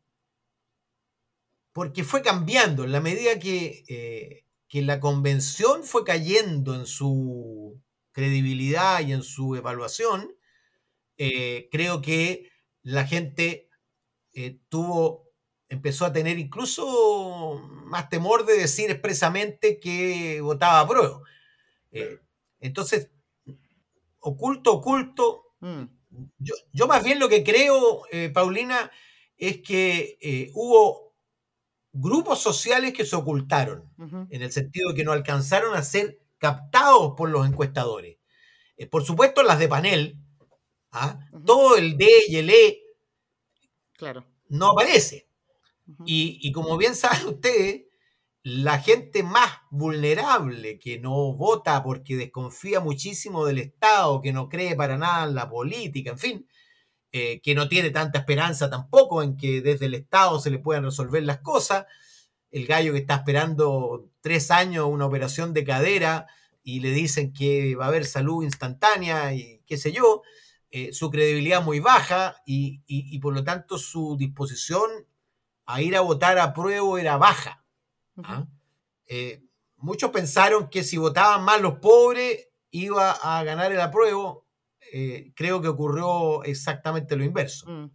porque 1.71 2.03
fue 2.03 2.23
cambiando 2.23 2.83
en 2.83 2.91
la 2.91 3.01
medida 3.01 3.37
que, 3.37 3.85
eh, 3.87 4.45
que 4.67 4.81
la 4.81 4.99
convención 4.99 5.83
fue 5.83 6.03
cayendo 6.03 6.73
en 6.73 6.87
su 6.87 7.79
credibilidad 8.11 8.99
y 9.01 9.13
en 9.13 9.21
su 9.21 9.55
evaluación, 9.55 10.35
eh, 11.17 11.69
creo 11.71 12.01
que 12.01 12.49
la 12.81 13.05
gente 13.05 13.69
eh, 14.33 14.59
tuvo, 14.69 15.29
empezó 15.69 16.05
a 16.05 16.13
tener 16.13 16.39
incluso 16.39 17.61
más 17.85 18.09
temor 18.09 18.47
de 18.47 18.57
decir 18.57 18.89
expresamente 18.89 19.79
que 19.79 20.41
votaba 20.41 20.79
a 20.79 20.87
prueba. 20.87 21.21
entonces, 22.59 23.11
oculto, 24.27 24.73
oculto. 24.73 25.53
Mm. 25.59 25.83
Yo, 26.39 26.87
más 26.87 27.03
bien 27.03 27.19
lo 27.19 27.29
que 27.29 27.43
creo, 27.43 28.03
eh, 28.11 28.29
Paulina, 28.29 28.91
es 29.37 29.61
que 29.61 30.17
eh, 30.21 30.51
hubo 30.53 31.15
grupos 31.93 32.39
sociales 32.39 32.93
que 32.93 33.05
se 33.05 33.15
ocultaron, 33.15 33.91
en 34.29 34.41
el 34.41 34.51
sentido 34.51 34.89
de 34.89 34.95
que 34.95 35.03
no 35.03 35.11
alcanzaron 35.11 35.75
a 35.75 35.81
ser 35.81 36.19
captados 36.37 37.13
por 37.15 37.29
los 37.29 37.47
encuestadores. 37.47 38.17
Eh, 38.77 38.87
por 38.87 39.03
supuesto, 39.03 39.41
las 39.43 39.59
de 39.59 39.67
panel, 39.67 40.19
¿ah? 40.91 41.19
todo 41.45 41.77
el 41.77 41.97
D 41.97 42.07
y 42.27 42.37
el 42.37 42.49
E 42.49 42.81
claro. 43.93 44.25
no 44.49 44.71
aparece. 44.71 45.27
y, 46.05 46.39
y, 46.41 46.51
como 46.51 46.77
bien 46.77 46.95
saben 46.95 47.27
ustedes, 47.27 47.86
la 48.49 48.79
gente 48.79 49.23
más 49.23 49.51
vulnerable 49.69 50.79
que 50.79 50.99
no 50.99 51.33
vota 51.33 51.83
porque 51.83 52.15
desconfía 52.15 52.79
muchísimo 52.79 53.45
del 53.45 53.57
Estado, 53.57 54.21
que 54.21 54.31
no 54.31 54.47
cree 54.47 54.73
para 54.73 54.97
nada 54.97 55.27
en 55.27 55.35
la 55.35 55.49
política, 55.49 56.11
en 56.11 56.17
fin, 56.17 56.47
eh, 57.11 57.41
que 57.41 57.53
no 57.53 57.67
tiene 57.67 57.89
tanta 57.89 58.19
esperanza 58.19 58.69
tampoco 58.69 59.21
en 59.21 59.35
que 59.35 59.59
desde 59.59 59.87
el 59.87 59.95
Estado 59.95 60.39
se 60.39 60.49
le 60.49 60.59
puedan 60.59 60.85
resolver 60.85 61.23
las 61.23 61.39
cosas, 61.39 61.87
el 62.49 62.65
gallo 62.67 62.93
que 62.93 62.99
está 62.99 63.15
esperando 63.15 64.09
tres 64.21 64.49
años 64.49 64.87
una 64.89 65.07
operación 65.07 65.53
de 65.53 65.65
cadera 65.65 66.27
y 66.63 66.79
le 66.79 66.91
dicen 66.91 67.33
que 67.33 67.75
va 67.75 67.83
a 67.83 67.87
haber 67.89 68.05
salud 68.05 68.45
instantánea 68.45 69.33
y 69.33 69.61
qué 69.65 69.75
sé 69.75 69.91
yo, 69.91 70.21
eh, 70.71 70.93
su 70.93 71.09
credibilidad 71.09 71.61
muy 71.61 71.81
baja 71.81 72.37
y, 72.45 73.19
por 73.19 73.33
lo 73.33 73.43
tanto 73.43 73.77
su 73.77 74.15
disposición 74.17 74.89
a 75.65 75.81
ir 75.81 75.97
a 75.97 76.01
votar 76.01 76.39
a 76.39 76.53
prueba 76.53 76.97
era 76.97 77.17
baja. 77.17 77.66
¿Ah? 78.23 78.47
Eh, 79.07 79.43
muchos 79.77 80.11
pensaron 80.11 80.69
que 80.69 80.83
si 80.83 80.97
votaban 80.97 81.43
más 81.43 81.61
los 81.61 81.79
pobres 81.79 82.49
iba 82.71 83.11
a 83.11 83.43
ganar 83.43 83.71
el 83.71 83.81
apruebo. 83.81 84.45
Eh, 84.91 85.33
creo 85.35 85.61
que 85.61 85.67
ocurrió 85.67 86.43
exactamente 86.43 87.15
lo 87.15 87.23
inverso. 87.23 87.69
Mm. 87.69 87.91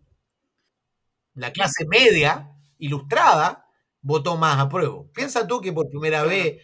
La 1.35 1.53
clase 1.53 1.87
media, 1.87 2.51
ilustrada, 2.79 3.67
votó 4.03 4.37
más 4.37 4.59
apruebo. 4.59 5.11
Piensa 5.13 5.47
tú 5.47 5.61
que 5.61 5.73
por 5.73 5.89
primera 5.89 6.23
vez 6.23 6.61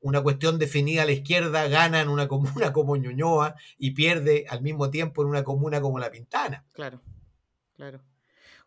una 0.00 0.22
cuestión 0.22 0.58
definida 0.58 1.02
a 1.02 1.06
la 1.06 1.12
izquierda 1.12 1.68
gana 1.68 2.00
en 2.00 2.08
una 2.08 2.28
comuna 2.28 2.72
como 2.72 2.96
Ñuñoa 2.96 3.54
y 3.78 3.92
pierde 3.92 4.46
al 4.48 4.62
mismo 4.62 4.90
tiempo 4.90 5.22
en 5.22 5.28
una 5.28 5.44
comuna 5.44 5.80
como 5.80 5.98
La 5.98 6.10
Pintana. 6.10 6.66
Claro, 6.72 7.02
claro. 7.74 8.02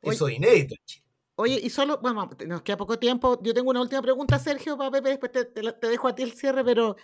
Eso 0.02 0.28
es 0.28 0.36
inédito 0.36 0.76
en 0.76 0.86
Chile. 0.86 1.06
Oye, 1.36 1.60
y 1.62 1.70
solo, 1.70 2.00
bueno, 2.02 2.30
nos 2.48 2.62
queda 2.62 2.78
poco 2.78 3.00
tiempo. 3.00 3.40
Yo 3.42 3.54
tengo 3.54 3.72
una 3.72 3.82
última 3.82 4.02
pregunta, 4.02 4.38
Sergio, 4.38 4.78
para 4.78 4.92
Pepe, 4.92 5.10
después 5.10 5.32
te, 5.32 5.88
dejo 5.88 6.08
a 6.08 6.16
ti 6.16 6.22
el 6.22 6.34
cierre, 6.34 6.64
pero 6.64 6.96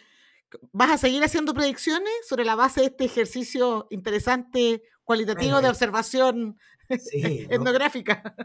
¿vas 0.72 0.92
a 0.92 0.98
seguir 0.98 1.24
haciendo 1.24 1.54
predicciones 1.54 2.14
sobre 2.28 2.46
la 2.46 2.56
base 2.56 2.82
de 2.82 2.88
este 2.88 3.06
ejercicio 3.06 3.88
interesante, 3.90 4.84
cualitativo 5.04 5.62
de 5.62 5.70
observación 5.70 6.60
etnográfica? 6.90 8.36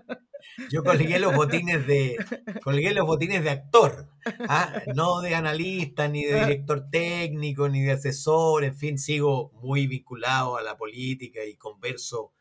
Yo 0.70 0.82
colgué 0.82 1.18
los 1.18 1.34
botines 1.34 1.86
de, 1.86 2.16
colgué 2.64 2.94
los 2.94 3.06
botines 3.06 3.44
de 3.44 3.50
actor, 3.50 4.08
¿ah? 4.48 4.82
no 4.94 5.20
de 5.20 5.34
analista, 5.34 6.08
ni 6.08 6.24
de 6.24 6.40
director 6.40 6.88
técnico, 6.90 7.68
ni 7.68 7.82
de 7.82 7.92
asesor, 7.92 8.64
en 8.64 8.76
fin, 8.76 8.98
sigo 8.98 9.50
muy 9.60 9.86
vinculado 9.86 10.56
a 10.56 10.62
la 10.62 10.78
política 10.78 11.44
y 11.44 11.56
converso 11.56 12.32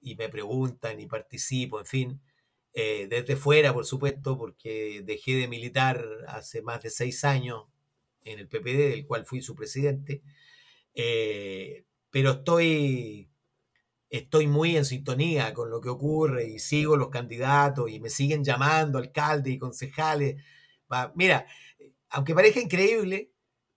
y 0.00 0.14
me 0.16 0.30
preguntan 0.30 0.98
y 0.98 1.06
participo, 1.06 1.78
en 1.78 1.86
fin. 1.86 2.20
Eh, 2.72 3.08
desde 3.10 3.36
fuera, 3.36 3.74
por 3.74 3.84
supuesto, 3.84 4.38
porque 4.38 5.02
dejé 5.04 5.36
de 5.36 5.48
militar 5.48 6.04
hace 6.28 6.62
más 6.62 6.82
de 6.82 6.90
seis 6.90 7.24
años 7.24 7.64
en 8.22 8.38
el 8.38 8.48
PPD, 8.48 8.90
del 8.90 9.06
cual 9.06 9.26
fui 9.26 9.42
su 9.42 9.54
presidente, 9.56 10.22
eh, 10.94 11.84
pero 12.10 12.32
estoy, 12.32 13.28
estoy 14.10 14.46
muy 14.46 14.76
en 14.76 14.84
sintonía 14.84 15.54
con 15.54 15.70
lo 15.70 15.80
que 15.80 15.88
ocurre 15.88 16.46
y 16.48 16.58
sigo 16.58 16.96
los 16.96 17.10
candidatos 17.10 17.90
y 17.90 18.00
me 18.00 18.10
siguen 18.10 18.44
llamando 18.44 18.98
alcaldes 18.98 19.54
y 19.54 19.58
concejales. 19.58 20.42
mira, 21.14 21.46
aunque 22.10 22.34
parezca 22.34 22.60
increíble, 22.60 23.32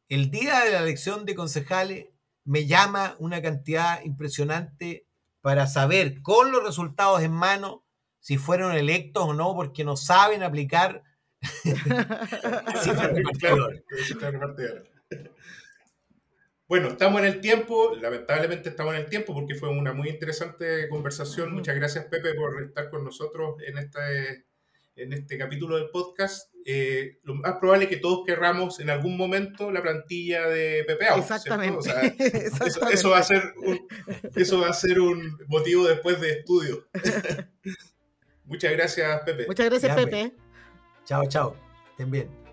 el 0.09 0.29
día 0.31 0.61
de 0.65 0.71
la 0.71 0.79
elección 0.79 1.25
de 1.25 1.35
concejales 1.35 2.07
me 2.45 2.65
llama 2.67 3.15
una 3.19 3.41
cantidad 3.41 4.03
impresionante 4.03 5.07
para 5.41 5.67
saber 5.67 6.21
con 6.21 6.51
los 6.51 6.63
resultados 6.63 7.21
en 7.21 7.31
mano 7.31 7.83
si 8.23 8.37
fueron 8.37 8.71
electos 8.71 9.25
o 9.25 9.33
no, 9.33 9.53
porque 9.53 9.83
no 9.83 9.97
saben 9.97 10.43
aplicar 10.43 11.03
Bueno, 16.65 16.87
estamos 16.87 17.19
en 17.19 17.27
el 17.27 17.41
tiempo, 17.41 17.93
lamentablemente 18.01 18.69
estamos 18.69 18.93
en 18.95 19.01
el 19.01 19.09
tiempo 19.09 19.33
porque 19.33 19.55
fue 19.55 19.67
una 19.67 19.91
muy 19.91 20.07
interesante 20.07 20.87
conversación. 20.87 21.53
Muchas 21.53 21.75
gracias 21.75 22.05
Pepe 22.05 22.33
por 22.33 22.63
estar 22.63 22.89
con 22.89 23.03
nosotros 23.03 23.57
en 23.67 23.77
este, 23.77 24.45
en 24.95 25.11
este 25.11 25.37
capítulo 25.37 25.75
del 25.75 25.89
podcast. 25.89 26.49
Eh, 26.65 27.19
lo 27.23 27.35
más 27.35 27.57
probable 27.59 27.83
es 27.83 27.89
que 27.89 27.97
todos 27.97 28.25
querramos 28.25 28.79
en 28.79 28.89
algún 28.89 29.17
momento 29.17 29.69
la 29.69 29.81
plantilla 29.81 30.47
de 30.47 30.85
Pepe 30.87 31.07
Exactamente. 31.17 31.89
Eso, 32.93 33.09
va 33.09 33.17
a 33.17 33.23
ser 33.23 33.53
un, 33.57 33.85
eso 34.33 34.61
va 34.61 34.69
a 34.69 34.73
ser 34.73 35.01
un 35.01 35.37
motivo 35.49 35.85
después 35.85 36.21
de 36.21 36.31
estudio. 36.31 36.87
Muchas 38.45 38.71
gracias, 38.71 39.21
Pepe. 39.21 39.47
Muchas 39.47 39.69
gracias, 39.69 39.95
Pepe. 39.95 40.29
Pues. 40.29 40.43
Chao, 41.05 41.25
chao. 41.27 41.55
Estén 41.91 42.11
bien. 42.11 42.43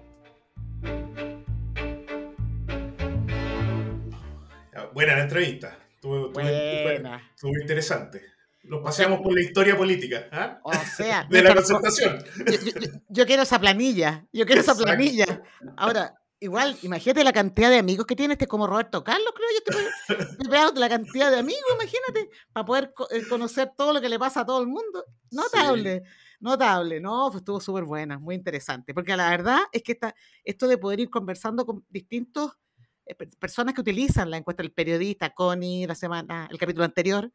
Buena 4.93 5.17
la 5.17 5.23
entrevista. 5.23 5.79
Estuvo, 5.95 6.29
Estuvo, 6.41 7.53
interesante. 7.61 8.23
Nos 8.65 8.83
paseamos 8.83 9.21
por 9.21 9.35
la 9.35 9.41
historia 9.41 9.77
política. 9.77 10.29
¿ah? 10.33 10.61
O 10.63 10.73
sea, 10.73 11.27
de 11.31 11.43
la 11.43 11.55
concertación. 11.55 12.23
Yo, 13.09 13.27
quiero 13.27 13.43
esa 13.43 13.59
planilla. 13.59 14.27
Yo 14.33 14.47
quiero 14.47 14.61
esa 14.61 14.75
planilla. 14.75 15.43
Ahora, 15.77 16.20
igual, 16.41 16.77
imagínate 16.83 17.23
la 17.23 17.33
cantidad 17.33 17.71
de 17.71 17.79
amigos 17.79 18.07
que 18.07 18.17
tiene 18.17 18.33
este 18.33 18.47
como 18.47 18.67
Roberto 18.67 19.05
Carlos, 19.05 19.33
creo 19.35 19.49
yo. 19.51 20.17
Este 20.39 20.49
la 20.81 20.89
cantidad 20.89 21.31
de 21.31 21.39
amigos, 21.39 21.63
imagínate, 21.75 22.31
para 22.53 22.67
poder 22.67 22.95
eh, 23.11 23.23
conocer 23.29 23.73
todo 23.77 23.93
lo 23.93 24.01
que 24.01 24.09
le 24.09 24.19
pasa 24.19 24.41
a 24.41 24.47
todo 24.47 24.61
el 24.61 24.67
mundo. 24.67 25.05
Notable, 25.31 26.03
notable. 26.41 27.01
No, 27.01 27.29
pues 27.31 27.43
estuvo 27.43 27.61
súper 27.61 27.85
buena, 27.85 28.19
muy 28.19 28.35
interesante. 28.35 28.95
Porque 28.95 29.17
la 29.17 29.31
verdad 29.31 29.61
es 29.71 29.83
que 29.83 29.93
está 29.93 30.15
esto 30.45 30.67
de 30.67 30.79
poder 30.79 31.01
ir 31.01 31.11
conversando 31.11 31.65
con 31.67 31.85
distintos 31.89 32.53
eh, 33.07 33.15
personas 33.15 33.75
que 33.75 33.81
utilizan 33.83 34.31
la 34.31 34.39
encuesta, 34.39 34.63
el 34.63 34.73
periodista, 34.73 35.31
Connie, 35.31 35.87
la 35.87 35.95
semana, 35.95 36.49
el 36.51 36.59
capítulo 36.59 36.85
anterior, 36.85 37.31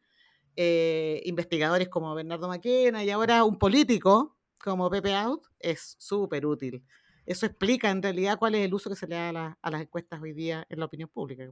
eh, 0.56 1.22
investigadores 1.26 1.88
como 1.88 2.14
Bernardo 2.14 2.48
Maquena 2.48 3.04
y 3.04 3.10
ahora 3.10 3.44
un 3.44 3.58
político 3.58 4.36
como 4.58 4.90
Pepe 4.90 5.14
Out, 5.14 5.46
es 5.58 5.96
súper 5.98 6.46
útil. 6.46 6.82
Eso 7.26 7.44
explica 7.46 7.90
en 7.90 8.02
realidad 8.02 8.38
cuál 8.38 8.54
es 8.54 8.64
el 8.64 8.72
uso 8.72 8.88
que 8.88 8.96
se 8.96 9.06
le 9.06 9.16
da 9.16 9.58
a, 9.60 9.70
las 9.70 9.82
encuestas 9.82 10.22
hoy 10.22 10.32
día 10.32 10.64
en 10.68 10.78
la 10.78 10.86
opinión 10.86 11.08
pública. 11.08 11.50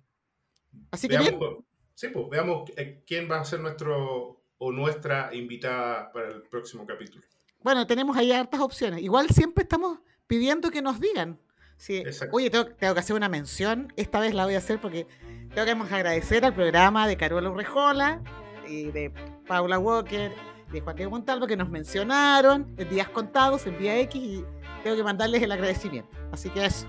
Así 0.91 1.09
que 1.09 1.19
veamos, 1.19 1.65
Sí, 1.95 2.09
pues 2.09 2.29
veamos 2.29 2.71
eh, 2.77 3.03
quién 3.07 3.31
va 3.31 3.41
a 3.41 3.45
ser 3.45 3.61
nuestro 3.61 4.43
o 4.59 4.73
nuestra 4.73 5.35
invitada 5.35 6.11
para 6.13 6.29
el 6.29 6.43
próximo 6.43 6.87
capítulo. 6.87 7.25
Bueno, 7.63 7.87
tenemos 7.87 8.17
ahí 8.17 8.33
hartas 8.33 8.61
opciones. 8.61 9.01
Igual 9.01 9.29
siempre 9.31 9.63
estamos 9.63 10.01
pidiendo 10.27 10.71
que 10.71 10.83
nos 10.83 11.01
digan. 11.01 11.41
Sí. 11.77 12.03
Oye, 12.33 12.51
tengo, 12.51 12.77
que 12.77 12.87
hacer 12.87 13.17
una 13.17 13.29
mención. 13.29 13.93
Esta 13.97 14.21
vez 14.21 14.35
la 14.35 14.45
voy 14.45 14.55
a 14.55 14.59
hacer 14.59 14.81
porque 14.81 15.07
tengo 15.55 15.87
que 15.87 15.95
agradecer 15.95 16.45
al 16.45 16.55
programa 16.55 17.07
de 17.07 17.17
Carola 17.17 17.51
Urrejola 17.51 18.23
y 18.69 18.91
de 18.91 19.13
Paula 19.47 19.79
Walker, 19.79 20.33
de 20.73 20.81
Juan 20.81 20.97
Diego 20.97 21.11
Montalvo, 21.11 21.47
que 21.47 21.57
nos 21.57 21.71
mencionaron 21.71 22.75
en 22.77 22.89
días 22.89 23.09
contados, 23.09 23.67
en 23.67 23.79
día 23.79 23.99
X, 24.01 24.23
y 24.23 24.45
tengo 24.85 24.97
que 24.97 25.03
mandarles 25.03 25.43
el 25.43 25.51
agradecimiento. 25.51 26.17
Así 26.31 26.51
que 26.51 26.67
eso. 26.67 26.87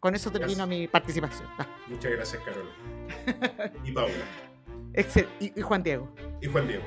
Con 0.00 0.14
eso 0.14 0.30
termino 0.30 0.66
mi 0.66 0.88
participación. 0.88 1.48
Muchas 1.88 2.12
gracias, 2.12 2.42
Carola. 2.42 3.72
y 3.84 3.92
Paula. 3.92 4.14
Y, 5.40 5.60
Juan 5.60 5.82
Diego. 5.82 6.14
Y 6.40 6.46
Juan 6.46 6.68
Diego. 6.68 6.82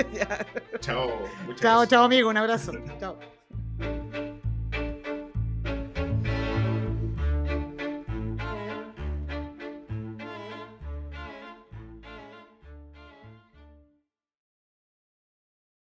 chao. 0.80 1.10
chao, 1.56 1.86
chao, 1.86 2.04
amigo. 2.04 2.28
Un 2.30 2.36
abrazo. 2.36 2.72
chao. 3.00 3.18